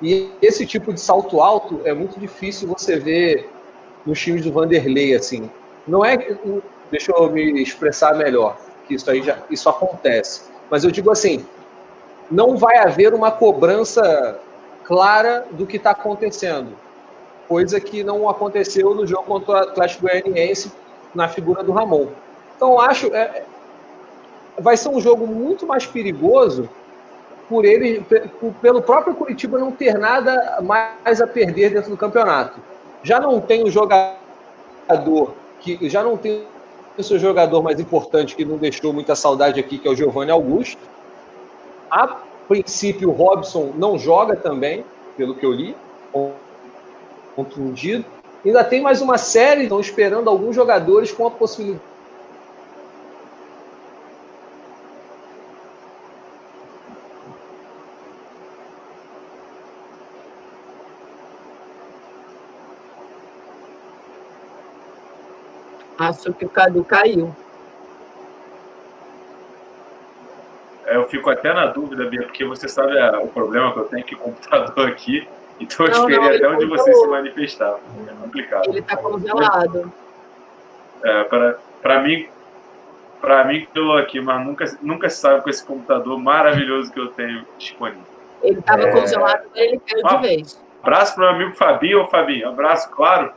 [0.02, 3.50] E esse tipo de salto alto é muito difícil você ver
[4.06, 5.50] nos times do Vanderlei, assim.
[5.88, 6.18] Não é
[6.90, 8.58] deixa eu me expressar melhor,
[8.88, 10.42] que isso aí já isso acontece.
[10.70, 11.46] Mas eu digo assim,
[12.30, 14.40] não vai haver uma cobrança
[14.84, 16.74] clara do que está acontecendo,
[17.48, 20.72] coisa que não aconteceu no jogo contra o Atlético Goianiense
[21.14, 22.08] na figura do Ramon.
[22.56, 23.44] Então acho é,
[24.58, 26.70] vai ser um jogo muito mais perigoso
[27.50, 28.06] por ele,
[28.62, 32.62] pelo próprio Curitiba não ter nada mais a perder dentro do campeonato.
[33.04, 36.46] Já não tem o jogador que já não tem
[36.98, 40.32] o seu jogador mais importante que não deixou muita saudade aqui, que é o Giovanni
[40.32, 40.82] Augusto.
[41.90, 42.18] A
[42.52, 44.84] princípio, o Robson não joga também,
[45.16, 45.74] pelo que eu li,
[47.34, 48.04] contundido.
[48.46, 51.92] Ainda tem mais uma série, estão esperando alguns jogadores com a possibilidade
[65.98, 67.34] Acho que o Cadu caiu.
[70.92, 73.86] É, eu fico até na dúvida, Bia, porque você sabe a, o problema que eu
[73.86, 75.28] tenho que o computador aqui,
[75.62, 77.80] Então eu esperei até onde você se manifestava.
[78.08, 78.64] É complicado.
[78.68, 79.94] Ele está congelado.
[81.04, 81.24] É,
[81.82, 82.28] para mim,
[83.20, 87.00] para mim que estou aqui, mas nunca, nunca se sabe com esse computador maravilhoso que
[87.00, 88.02] eu tenho disponível.
[88.42, 88.92] Ele estava é...
[88.92, 90.64] congelado, ele caiu de vez.
[90.82, 92.50] Abraço para o meu amigo Fabinho, Fabinho.
[92.50, 93.32] Abraço, claro.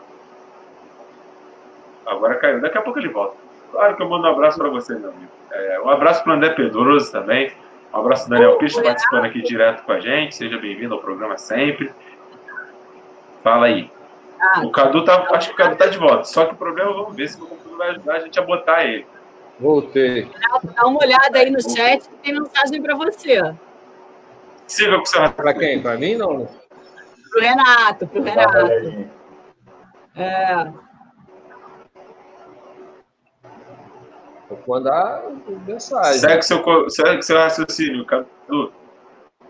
[2.07, 2.61] Agora caiu.
[2.63, 3.37] Daqui a pouco ele volta.
[3.71, 5.31] Claro que eu mando um abraço para você, meu amigo.
[5.53, 7.53] É, um abraço para o André Pedroso também.
[7.95, 10.35] Um abraço Daniel Pires participando aqui direto com a gente.
[10.35, 11.93] Seja bem-vindo ao programa sempre.
[13.41, 13.89] Fala aí.
[14.41, 15.29] Ah, o Cadu tá.
[15.31, 16.25] Acho que o Cadu tá de volta.
[16.25, 18.85] Só que o problema, vamos ver se o computador vai ajudar a gente a botar
[18.85, 19.07] ele.
[19.61, 20.29] Voltei.
[20.75, 23.55] Dá uma olhada aí no chat que tem mensagem para você.
[24.67, 25.81] Siga com o seu Para quem?
[25.81, 26.49] Para mim, não?
[27.31, 29.09] Pro Renato, pro Renato.
[30.17, 30.73] É.
[34.49, 35.23] Vou mandar
[35.67, 36.21] mensagem.
[36.21, 38.73] Segue seu, segue seu raciocínio, Cadu.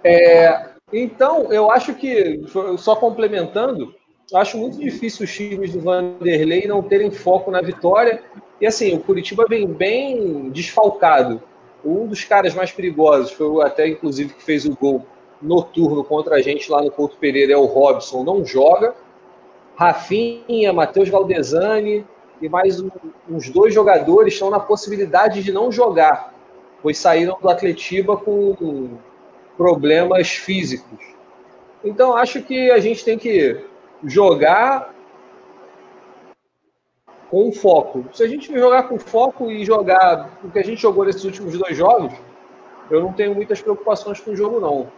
[0.03, 2.43] É, então, eu acho que,
[2.79, 3.95] só complementando,
[4.33, 8.23] acho muito difícil os times do Vanderlei não terem foco na vitória.
[8.61, 11.43] E assim, o Curitiba vem bem desfalcado.
[11.85, 15.05] Um dos caras mais perigosos foi até, inclusive, que fez o gol
[15.43, 18.95] noturno contra a gente lá no Porto Pereira, é o Robson, não joga.
[19.77, 22.07] Rafinha, Matheus Valdezani
[22.41, 22.91] e mais um,
[23.29, 26.35] uns dois jogadores estão na possibilidade de não jogar,
[26.83, 28.99] pois saíram do Atletiba com
[29.57, 30.99] problemas físicos.
[31.85, 33.65] Então, acho que a gente tem que
[34.03, 34.95] jogar
[37.31, 38.05] com foco.
[38.13, 41.59] Se a gente jogar com foco e jogar o que a gente jogou nesses últimos
[41.59, 42.13] dois jogos,
[42.91, 44.91] eu não tenho muitas preocupações com o jogo, não.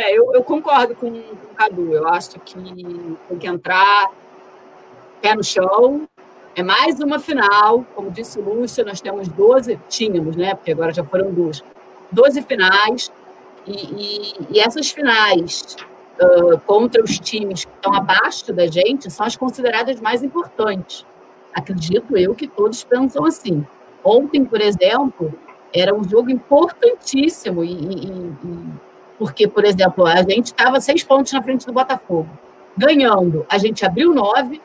[0.00, 1.92] É, eu, eu concordo com, o Cadu.
[1.92, 4.10] Eu acho que tem que entrar
[5.20, 6.08] pé no chão.
[6.56, 7.84] É mais uma final.
[7.94, 10.54] Como disse o Lúcio, nós temos 12, tínhamos, né?
[10.54, 11.62] Porque agora já foram duas.
[12.10, 13.12] 12 finais.
[13.66, 15.76] E, e, e essas finais
[16.18, 21.04] uh, contra os times que estão abaixo da gente são as consideradas mais importantes.
[21.52, 23.66] Acredito eu que todos pensam assim.
[24.02, 25.34] Ontem, por exemplo,
[25.74, 28.34] era um jogo importantíssimo e, e
[29.20, 32.26] porque, por exemplo, a gente estava seis pontos na frente do Botafogo.
[32.74, 34.62] Ganhando, a gente abriu nove.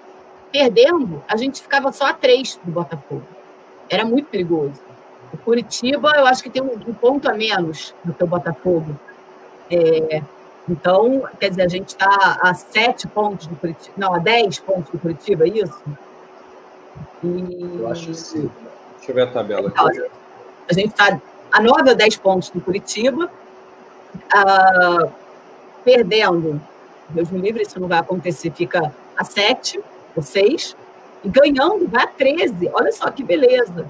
[0.49, 3.25] Perdendo, a gente ficava só a três do Botafogo.
[3.89, 4.81] Era muito perigoso.
[5.33, 8.97] O Curitiba, eu acho que tem um, ponto a menos do que o Botafogo.
[9.69, 10.21] É,
[10.69, 13.93] então, quer dizer, a gente está a sete pontos do Curitiba.
[13.97, 15.83] Não, a dez pontos do Curitiba, é isso?
[17.21, 17.77] E...
[17.77, 18.49] Eu acho que sim.
[18.95, 19.67] Deixa eu ver a tabela.
[19.67, 21.19] Então, a gente está
[21.51, 23.29] a nove a dez pontos do Curitiba
[24.33, 25.07] ah,
[25.83, 26.61] perdendo,
[27.09, 29.79] Deus me livre, isso não vai acontecer, fica a 7
[30.15, 30.75] ou 6,
[31.23, 32.69] e ganhando vai a 13.
[32.73, 33.87] Olha só que beleza.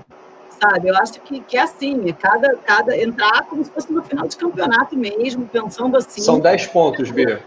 [0.61, 4.01] Sabe, eu acho que, que é assim, é cada, cada entrar como se fosse no
[4.01, 6.21] final de campeonato mesmo, pensando assim.
[6.21, 7.43] São 10 pontos, Bia.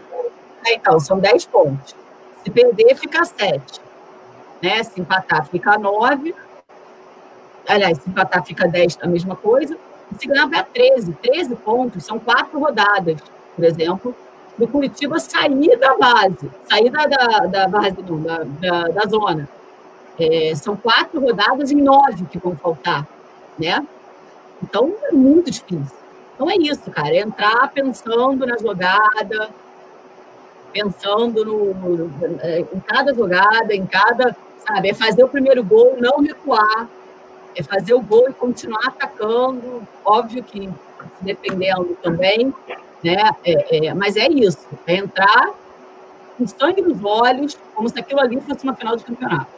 [0.65, 1.95] É, então, são 10 pontos.
[2.43, 3.81] Se perder, fica 7.
[4.61, 4.83] Né?
[4.83, 6.35] Se empatar, fica 9.
[7.67, 9.75] Aliás, se empatar, fica 10, a mesma coisa
[10.17, 11.13] se ganhar vai a 13.
[11.13, 13.17] 13 pontos são quatro rodadas,
[13.55, 14.15] por exemplo,
[14.57, 19.47] do Curitiba sair da base, sair da, da, da base, não, da, da, da zona.
[20.19, 23.07] É, são quatro rodadas em nove que vão faltar,
[23.57, 23.85] né?
[24.61, 25.97] Então, é muito difícil.
[26.35, 29.49] Então, é isso, cara, é entrar pensando na jogada,
[30.73, 34.35] pensando no, no, é, em cada jogada, em cada,
[34.65, 36.87] sabe, é fazer o primeiro gol, não recuar,
[37.55, 40.69] é fazer o gol e continuar atacando, óbvio que
[41.17, 42.53] se defendendo também,
[43.03, 43.15] né?
[43.43, 45.51] É, é, mas é isso, é entrar
[46.37, 49.51] com sangue nos olhos, como se aquilo ali fosse uma final de campeonato.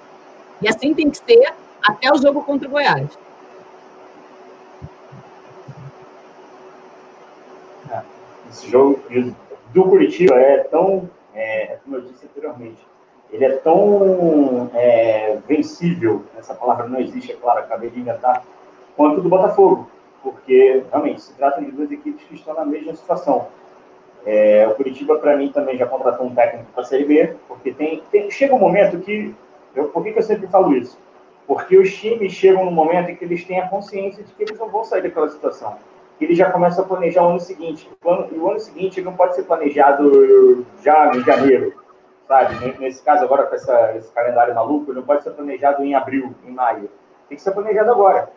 [0.61, 3.09] E assim tem que ser até o jogo contra o Goiás.
[8.49, 9.01] Esse jogo
[9.73, 12.85] do Curitiba é tão, é, como eu disse anteriormente,
[13.31, 18.43] ele é tão é, vencível, essa palavra não existe, é claro, acabei de inventar,
[18.95, 19.89] quanto o do Botafogo,
[20.21, 23.47] porque realmente se trata de duas equipes que estão na mesma situação.
[24.25, 27.71] É, o Curitiba, para mim, também já contratou um técnico para a Série B, porque
[27.71, 29.33] tem, tem, chega um momento que.
[29.75, 30.99] Eu, por que, que eu sempre falo isso?
[31.47, 34.59] Porque os times chegam num momento em que eles têm a consciência de que eles
[34.59, 35.75] não vão sair daquela situação.
[36.19, 37.89] Eles já começam a planejar o ano seguinte.
[38.31, 41.80] e o ano seguinte não pode ser planejado já em janeiro
[42.31, 42.77] sabe?
[42.79, 46.51] Nesse caso agora, com essa, esse calendário maluco, não pode ser planejado em abril, em
[46.51, 46.89] maio.
[47.27, 48.29] Tem que ser planejado agora.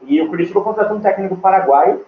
[0.00, 2.06] E o Curitiba contratou um técnico paraguaio,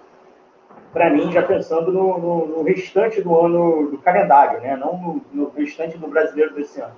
[0.94, 4.76] para mim, já pensando no, no, no, restante do ano do calendário, né?
[4.76, 6.94] Não no, no, restante do brasileiro desse ano.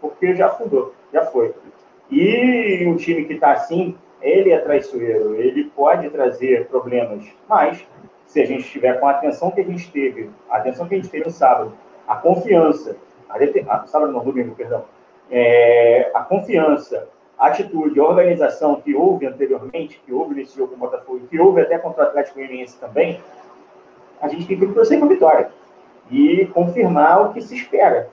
[0.00, 1.52] Porque já fundou, já foi.
[2.08, 7.84] E um time que está assim, ele é traiçoeiro, ele pode trazer problemas, mas
[8.26, 10.98] se a gente estiver com a atenção que a gente teve, a atenção que a
[10.98, 11.72] gente teve no sábado,
[12.06, 12.96] a confiança,
[13.68, 14.84] a, sábado não, domingo, perdão,
[15.30, 17.08] é, a confiança,
[17.38, 21.40] a atitude, a organização que houve anteriormente, que houve nesse jogo com o Botafogo, que
[21.40, 23.20] houve até contra o Atlético Goianiense também,
[24.20, 25.50] a gente tem que torcer com a vitória
[26.10, 28.08] e confirmar o que se espera.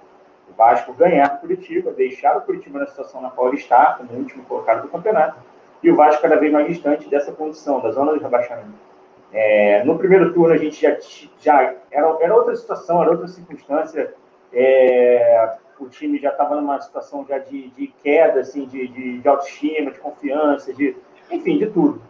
[0.50, 4.12] O Vasco ganhar o Curitiba, deixar o Curitiba na situação na qual ele está, como
[4.18, 5.38] último colocado do campeonato,
[5.84, 8.90] e o Vasco cada vez mais distante dessa condição, da zona de rebaixamento.
[9.32, 10.98] É, no primeiro turno a gente já,
[11.40, 14.14] já era, era outra situação, era outra circunstância.
[14.52, 19.28] É, o time já estava numa situação já de, de queda, assim, de, de, de,
[19.28, 20.96] autoestima, de confiança, de,
[21.32, 22.02] enfim, de tudo.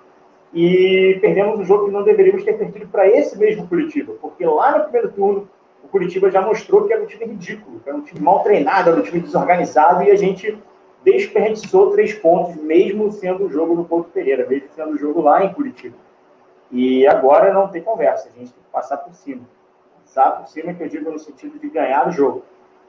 [0.53, 4.77] E perdemos um jogo que não deveríamos ter perdido para esse mesmo Curitiba, porque lá
[4.77, 5.47] no primeiro turno
[5.83, 8.89] o Curitiba já mostrou que era um time ridículo, que era um time mal treinado,
[8.89, 10.57] era um time desorganizado, e a gente
[11.03, 15.43] desperdiçou três pontos, mesmo sendo o jogo no Porto Pereira, mesmo sendo o jogo lá
[15.43, 15.95] em Curitiba.
[16.71, 19.41] E agora não tem conversa, a gente tem que passar por cima.
[20.09, 22.43] Passar por cima, que eu digo no sentido de ganhar o jogo.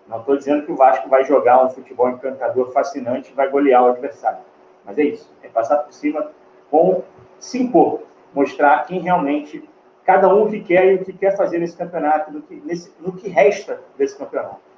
[0.09, 3.89] Não estou dizendo que o Vasco vai jogar um futebol encantador, fascinante, vai golear o
[3.89, 4.39] adversário.
[4.87, 6.31] Mas é isso, é passar por cima
[6.71, 7.03] com
[7.39, 8.01] se impor,
[8.35, 9.69] mostrar quem realmente,
[10.03, 12.91] cada um o que quer e o que quer fazer nesse campeonato, no que, nesse,
[12.99, 14.70] no que resta desse campeonato.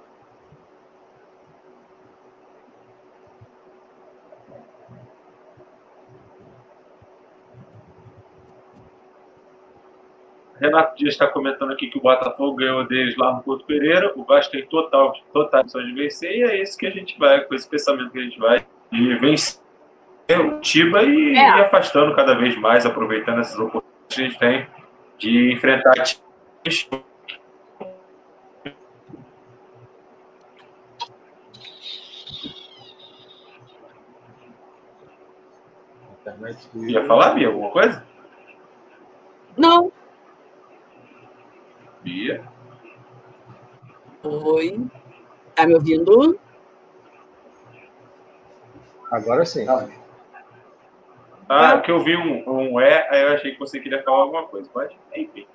[10.63, 14.13] Renato Dias está comentando aqui que o Botafogo ganhou deles lá no Porto Pereira.
[14.15, 16.31] O Vasco tem total, total condições de vencer.
[16.31, 19.15] E é isso que a gente vai, com esse pensamento que a gente vai, de
[19.17, 19.61] vencer
[20.31, 21.35] o Tiba e, é.
[21.35, 24.67] e afastando cada vez mais, aproveitando essas oportunidades que a gente tem
[25.19, 25.95] de enfrentar
[26.63, 26.89] times
[36.75, 38.07] Ia falar, Bia, alguma coisa?
[39.57, 39.93] Não.
[42.03, 42.43] Bia?
[44.23, 44.81] Oi.
[45.55, 46.39] Tá me ouvindo?
[49.11, 49.67] Agora sim.
[51.49, 54.45] Ah, que eu vi um, um é, aí eu achei que você queria falar alguma
[54.45, 54.69] coisa.
[54.73, 54.97] Pode?
[55.15, 55.47] Enfim.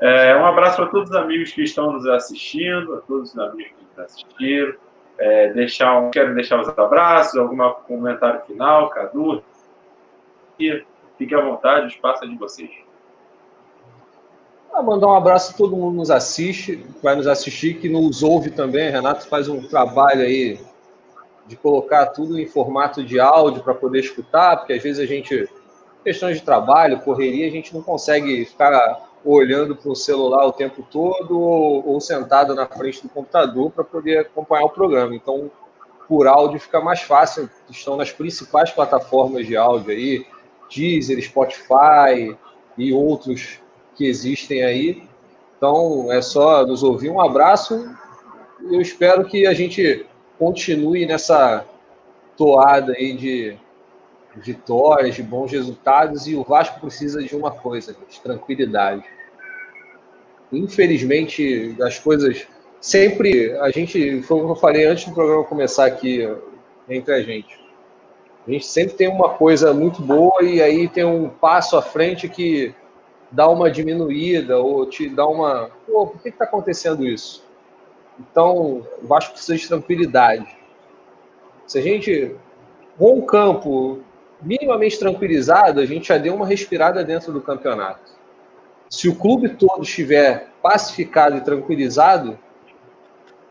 [0.00, 3.72] É, um abraço para todos os amigos que estão nos assistindo, a todos os amigos
[3.72, 4.74] que nos assistiram.
[5.18, 9.42] É, deixar um, quero deixar os abraços, algum comentário final, Cadu.
[11.16, 12.70] Fique à vontade, o espaço é de vocês.
[14.78, 18.22] Ah, mandar um abraço a todo mundo que nos assiste, vai nos assistir, que nos
[18.22, 18.88] ouve também.
[18.88, 20.60] Renato faz um trabalho aí
[21.48, 25.48] de colocar tudo em formato de áudio para poder escutar, porque às vezes a gente,
[26.04, 30.86] questões de trabalho, correria, a gente não consegue ficar olhando para o celular o tempo
[30.88, 35.12] todo ou, ou sentado na frente do computador para poder acompanhar o programa.
[35.12, 35.50] Então,
[36.06, 40.24] por áudio fica mais fácil, estão nas principais plataformas de áudio aí,
[40.72, 42.38] Deezer, Spotify
[42.76, 43.58] e outros
[43.98, 45.02] que existem aí.
[45.56, 47.10] Então, é só nos ouvir.
[47.10, 47.90] Um abraço.
[48.70, 50.06] Eu espero que a gente
[50.38, 51.66] continue nessa
[52.36, 53.56] toada aí de
[54.36, 56.28] vitórias, de bons resultados.
[56.28, 59.02] E o Vasco precisa de uma coisa, de tranquilidade.
[60.52, 62.46] Infelizmente, as coisas
[62.80, 63.52] sempre.
[63.58, 66.26] A gente, foi o que eu falei antes do programa começar aqui
[66.88, 67.58] entre a gente.
[68.46, 72.28] A gente sempre tem uma coisa muito boa e aí tem um passo à frente
[72.28, 72.74] que
[73.30, 75.70] dá uma diminuída ou te dá uma.
[75.86, 77.44] Pô, por que está acontecendo isso?
[78.18, 80.56] Então, o Vasco precisa de tranquilidade.
[81.66, 82.36] Se a gente.
[82.98, 84.00] Com um campo
[84.42, 88.10] minimamente tranquilizado, a gente já deu uma respirada dentro do campeonato.
[88.90, 92.36] Se o clube todo estiver pacificado e tranquilizado,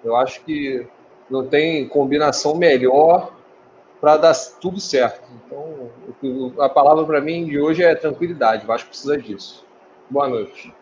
[0.04, 0.86] eu acho que
[1.30, 3.32] não tem combinação melhor
[4.00, 5.28] para dar tudo certo.
[5.46, 5.92] Então,
[6.60, 8.64] a palavra para mim de hoje é tranquilidade.
[8.64, 9.66] O Vasco precisa disso.
[10.10, 10.74] Boa noite.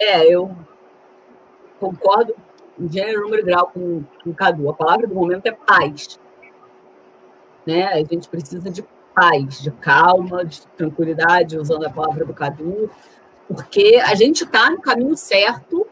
[0.00, 0.56] É, eu
[1.78, 2.34] concordo
[2.80, 4.70] em gênero, número e grau com, com o Cadu.
[4.70, 6.18] A palavra do momento é paz.
[7.66, 7.88] Né?
[7.88, 8.82] A gente precisa de
[9.14, 12.88] paz, de calma, de tranquilidade, usando a palavra do Cadu,
[13.46, 15.86] porque a gente está no caminho certo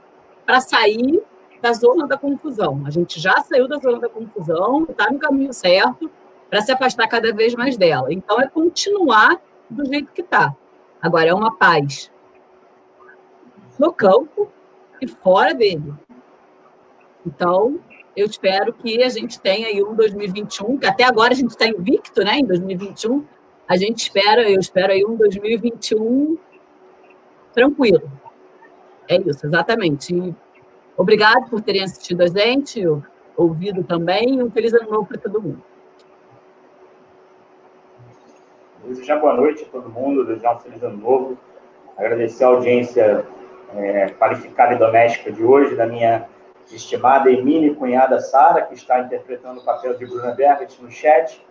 [0.47, 1.23] para sair
[1.61, 2.85] da zona da confusão.
[2.87, 6.11] A gente já saiu da zona da confusão, está no caminho certo
[6.49, 8.11] para se afastar cada vez mais dela.
[8.11, 10.55] Então, é continuar do jeito que está.
[11.01, 12.11] Agora, é uma paz
[13.79, 14.51] no campo
[15.01, 15.95] e fora dele.
[17.27, 17.79] Então,
[18.17, 21.67] eu espero que a gente tenha aí um 2021, que até agora a gente está
[21.67, 22.39] invicto, né?
[22.39, 23.25] Em 2021,
[23.69, 26.39] a gente espera, eu espero aí um 2021
[27.53, 28.11] tranquilo.
[29.09, 30.15] É isso, exatamente.
[30.15, 30.35] E
[30.97, 32.83] obrigado por terem assistido a gente.
[33.37, 34.43] ouvido também.
[34.43, 35.63] Um feliz ano novo para todo mundo.
[38.85, 41.39] Desejar boa noite a todo mundo, desejar um feliz ano novo.
[41.97, 43.27] Agradecer a audiência
[43.75, 46.29] é, qualificada e doméstica de hoje, da minha
[46.71, 51.45] estimada Emília cunhada Sara, que está interpretando o papel de Bruna Berget no chat.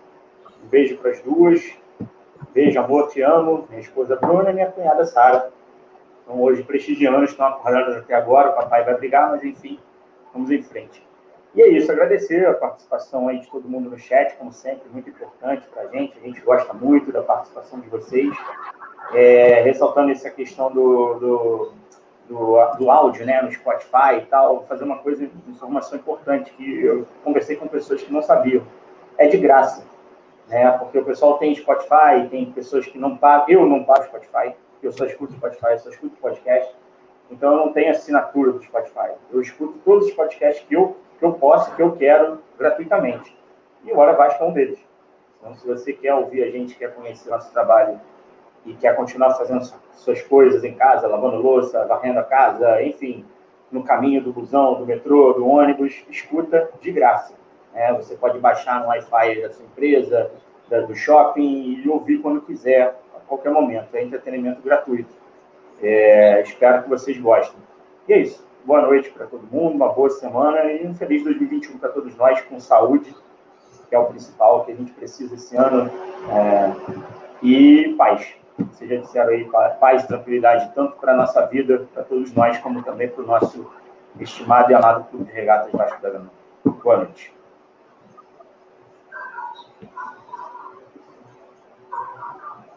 [0.63, 1.73] Um beijo para as duas.
[2.53, 3.65] Beijo, amor, te amo.
[3.69, 5.51] Minha esposa Bruna e minha cunhada Sara.
[6.23, 8.49] Então, hoje, prestigiando, estão acordadas até agora.
[8.49, 9.79] O papai vai brigar, mas enfim,
[10.33, 11.05] vamos em frente.
[11.55, 15.09] E é isso, agradecer a participação aí de todo mundo no chat, como sempre, muito
[15.09, 16.17] importante para a gente.
[16.19, 18.35] A gente gosta muito da participação de vocês.
[19.13, 21.71] É, ressaltando essa questão do, do,
[22.27, 27.07] do, do, áudio, né, no Spotify e tal, fazer uma coisa, informação importante que eu
[27.23, 28.63] conversei com pessoas que não sabiam.
[29.17, 29.85] É de graça,
[30.49, 30.69] né?
[30.71, 33.47] Porque o pessoal tem Spotify, tem pessoas que não pagam.
[33.47, 34.53] Eu não pago Spotify,
[34.83, 36.75] eu só escuto Spotify, eu só escuto podcast.
[37.31, 39.13] Então eu não tenho assinatura do Spotify.
[39.31, 43.35] Eu escuto todos os podcasts que eu que eu posso, que eu quero gratuitamente.
[43.83, 44.79] E o Hora Vasco é um deles.
[45.39, 47.99] Então, se você quer ouvir a gente, quer conhecer nosso trabalho
[48.65, 49.63] e quer continuar fazendo
[49.93, 53.23] suas coisas em casa, lavando louça, varrendo a casa, enfim,
[53.71, 57.33] no caminho do busão, do metrô, do ônibus, escuta de graça.
[57.73, 60.31] É, você pode baixar no Wi-Fi da sua empresa,
[60.87, 63.93] do shopping e ouvir quando quiser, a qualquer momento.
[63.93, 65.13] É entretenimento gratuito.
[65.81, 67.59] É, espero que vocês gostem.
[68.07, 71.77] E é isso boa noite para todo mundo, uma boa semana e um feliz 2021
[71.77, 73.15] para todos nós, com saúde,
[73.87, 75.89] que é o principal que a gente precisa esse ano,
[76.29, 76.73] é,
[77.43, 78.27] e paz.
[78.57, 79.49] Vocês já disseram aí,
[79.79, 83.27] paz e tranquilidade, tanto para a nossa vida, para todos nós, como também para o
[83.27, 83.69] nosso
[84.19, 86.31] estimado e amado Clube de Regatas Vasco da Gama.
[86.63, 87.35] Boa noite.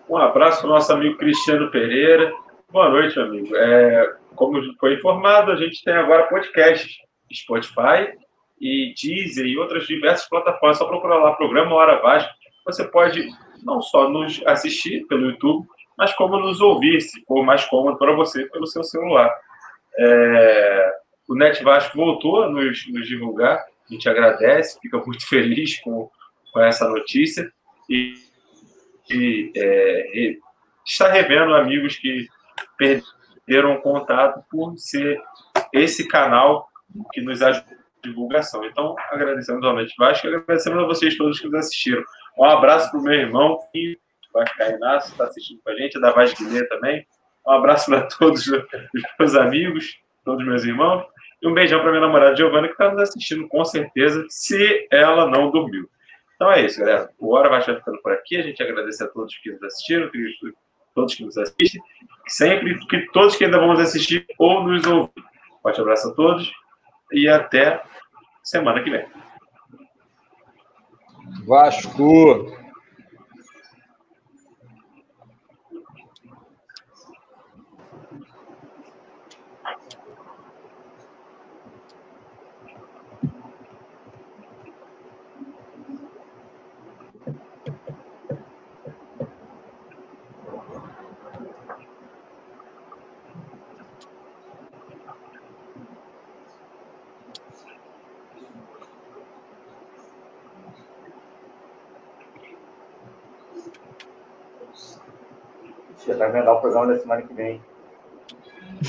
[0.08, 2.32] Um abraço para o nosso amigo Cristiano Pereira.
[2.70, 3.56] Boa noite, amigo.
[3.56, 7.00] É, como foi informado, a gente tem agora podcast,
[7.32, 8.12] Spotify
[8.60, 10.76] e Deezer e outras diversas plataformas.
[10.76, 12.30] Só procurar lá programa Hora Vasco.
[12.66, 13.26] Você pode
[13.64, 15.66] não só nos assistir pelo YouTube,
[15.96, 19.34] mas como nos ouvir, se for mais cômodo para você, pelo seu celular.
[19.98, 20.92] É...
[21.26, 26.10] O Net Vasco voltou a nos, nos, divulgar, a gente agradece, fica muito feliz com,
[26.52, 27.50] com essa notícia
[27.88, 28.12] e,
[29.10, 30.36] e é,
[30.86, 32.28] está revendo amigos que
[32.76, 35.20] perderam um contato por ser
[35.72, 36.68] esse canal
[37.12, 38.64] que nos ajuda a divulgação.
[38.64, 42.02] Então, agradecemos novamente Vasco e agradecemos a vocês todos que nos assistiram.
[42.38, 43.58] Um abraço para o meu irmão,
[44.32, 47.06] Vasco Inácio, está assistindo com a gente, da Vasquilê também.
[47.46, 48.64] Um abraço para todos os
[49.18, 51.04] meus amigos, todos os meus irmãos.
[51.40, 55.26] E um beijão para minha namorada Giovana, que está nos assistindo com certeza, se ela
[55.26, 55.88] não dormiu.
[56.34, 57.10] Então é isso, galera.
[57.18, 58.36] O Hora vai ficando por aqui.
[58.36, 60.10] A gente agradece a todos que nos assistiram,
[60.98, 61.80] todos que nos assistem
[62.26, 65.12] sempre que todos que ainda vamos assistir ou nos ouvir.
[65.62, 66.52] Forte abraço a todos
[67.12, 67.80] e até
[68.42, 69.06] semana que vem.
[71.46, 72.67] Vasco!
[106.78, 107.62] O programa da semana que vem.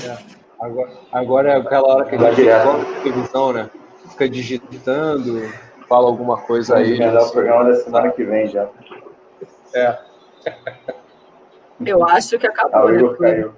[0.04, 0.40] É.
[0.60, 3.70] Agora, agora é aquela hora que a gente volta a televisão, né?
[4.10, 5.40] Fica digitando,
[5.88, 6.98] fala alguma coisa aí.
[6.98, 8.68] Vai o programa da semana que vem já.
[9.74, 9.98] É.
[11.84, 12.80] Eu acho que acabou.
[12.80, 13.16] Ah, o né?
[13.18, 13.54] caiu.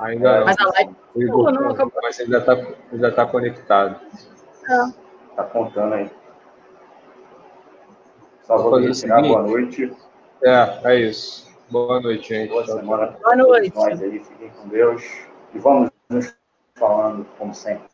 [0.00, 0.46] Ainda não.
[0.46, 2.00] Mas a live Igor, não, acabou.
[2.02, 2.56] Mas ainda está
[2.92, 3.96] ainda tá conectado.
[4.68, 5.36] É.
[5.36, 6.10] Tá contando aí.
[8.44, 9.92] Só vou retirar boa noite.
[10.42, 11.49] É, é isso.
[11.70, 12.48] Boa noite, gente.
[12.50, 13.16] Boa semana.
[13.22, 13.76] Boa noite.
[13.76, 15.04] Nós aí, fiquem com Deus.
[15.54, 16.34] E vamos nos
[16.74, 17.88] falando, como sempre.